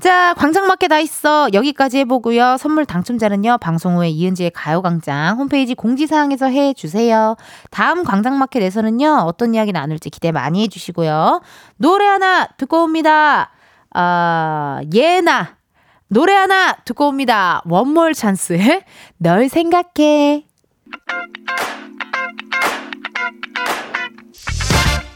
[0.00, 1.48] 자, 광장마켓 다 있어.
[1.54, 2.58] 여기까지 해보고요.
[2.58, 7.36] 선물 당첨자는요, 방송 후에 이은지의 가요광장 홈페이지 공지사항에서 해주세요.
[7.70, 11.40] 다음 광장마켓에서는요, 어떤 이야기 나눌지 기대 많이 해주시고요.
[11.78, 13.50] 노래 하나 듣고 옵니다.
[13.94, 15.61] 아, 예나.
[16.12, 17.62] 노래 하나 듣고 옵니다.
[17.64, 18.84] 원모어찬스의
[19.16, 20.44] 널 생각해.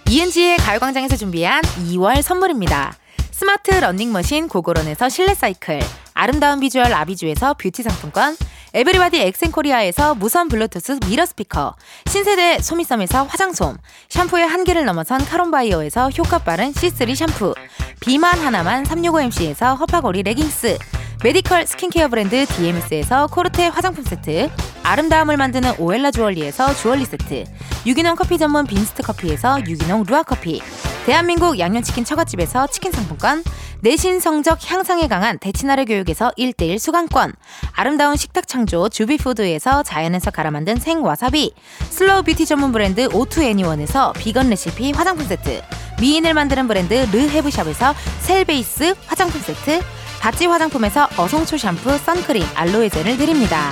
[0.09, 1.61] 이은지의 가요광장에서 준비한
[1.91, 2.97] 2월 선물입니다.
[3.31, 5.81] 스마트 러닝머신 고고런에서 실내 사이클,
[6.15, 8.35] 아름다운 비주얼 아비주에서 뷰티 상품권,
[8.77, 11.77] 에브리바디 엑센코리아에서 무선 블루투스 미러 스피커,
[12.11, 13.79] 신세대 소미섬에서 화장솜,
[14.11, 17.55] 샴푸의 한계를 넘어선 카론바이어에서 효과 빠른 C3 샴푸,
[18.01, 20.77] 비만 하나만 365MC에서 허파고리 레깅스,
[21.25, 24.51] 메디컬 스킨케어 브랜드 DMS에서 코르테 화장품 세트,
[24.83, 27.45] 아름다움을 만드는 오엘라 주얼리에서 주얼리 세트,
[27.87, 30.61] 유기농 커피 전문 빈스트 커피에서 유기농 루아 커피,
[31.07, 33.43] 대한민국 양념치킨 처갓집에서 치킨 상품권,
[33.81, 37.35] 내신 성적 향상에 강한 대치나래 교육에서 1대1 수강권,
[37.73, 41.53] 아름다운 식탁 창조 주비푸드에서 자연에서 갈아 만든 생와사비,
[41.91, 45.63] 슬로우 뷰티 전문 브랜드 오투애니원에서 비건 레시피 화장품 세트,
[46.01, 49.81] 미인을 만드는 브랜드 르헤브샵에서 셀베이스 화장품 세트,
[50.21, 53.71] 바찌 화장품에서 어성초 샴푸, 선크림, 알로에 젤을 드립니다.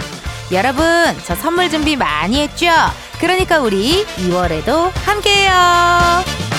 [0.53, 0.85] 여러분,
[1.25, 2.67] 저 선물 준비 많이 했죠?
[3.19, 6.54] 그러니까 우리 2월에도 함께해요.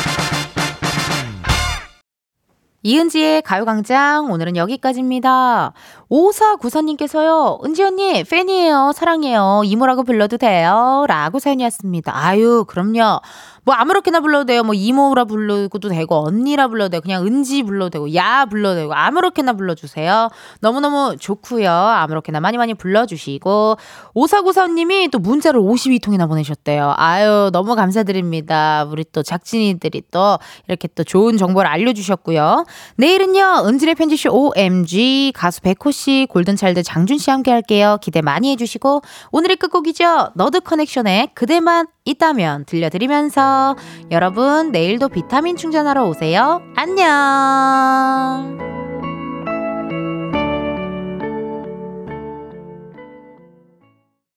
[2.85, 5.73] 이은지의 가요광장 오늘은 여기까지입니다.
[6.07, 7.57] 오사구사님께서요.
[7.65, 8.91] 은지 언니 팬이에요.
[8.93, 9.63] 사랑해요.
[9.65, 11.03] 이모라고 불러도 돼요.
[11.07, 12.11] 라고 사연이 왔습니다.
[12.15, 13.21] 아유 그럼요.
[13.65, 14.63] 뭐 아무렇게나 불러도 돼요.
[14.63, 19.53] 뭐 이모라 불러도 되고 언니라 불러도 되고 그냥 은지 불러도 되고 야 불러도 되고 아무렇게나
[19.53, 20.29] 불러주세요.
[20.61, 21.69] 너무너무 좋고요.
[21.69, 23.77] 아무렇게나 많이 많이 불러주시고
[24.13, 26.93] 오사구사님이 또 문자를 52통이나 보내셨대요.
[26.97, 28.85] 아유 너무 감사드립니다.
[28.89, 30.37] 우리 또 작진이들이 또
[30.67, 32.65] 이렇게 또 좋은 정보를 알려주셨고요.
[32.97, 37.97] 내일은요 은지의 편지쇼 OMG 가수 백호 씨, 골든차일드 장준 씨 함께 할게요.
[38.01, 39.01] 기대 많이 해주시고
[39.31, 40.31] 오늘의 끝곡이죠.
[40.35, 43.75] 너드 커넥션의 그대만 있다면 들려드리면서
[44.11, 46.61] 여러분 내일도 비타민 충전하러 오세요.
[46.75, 48.74] 안녕.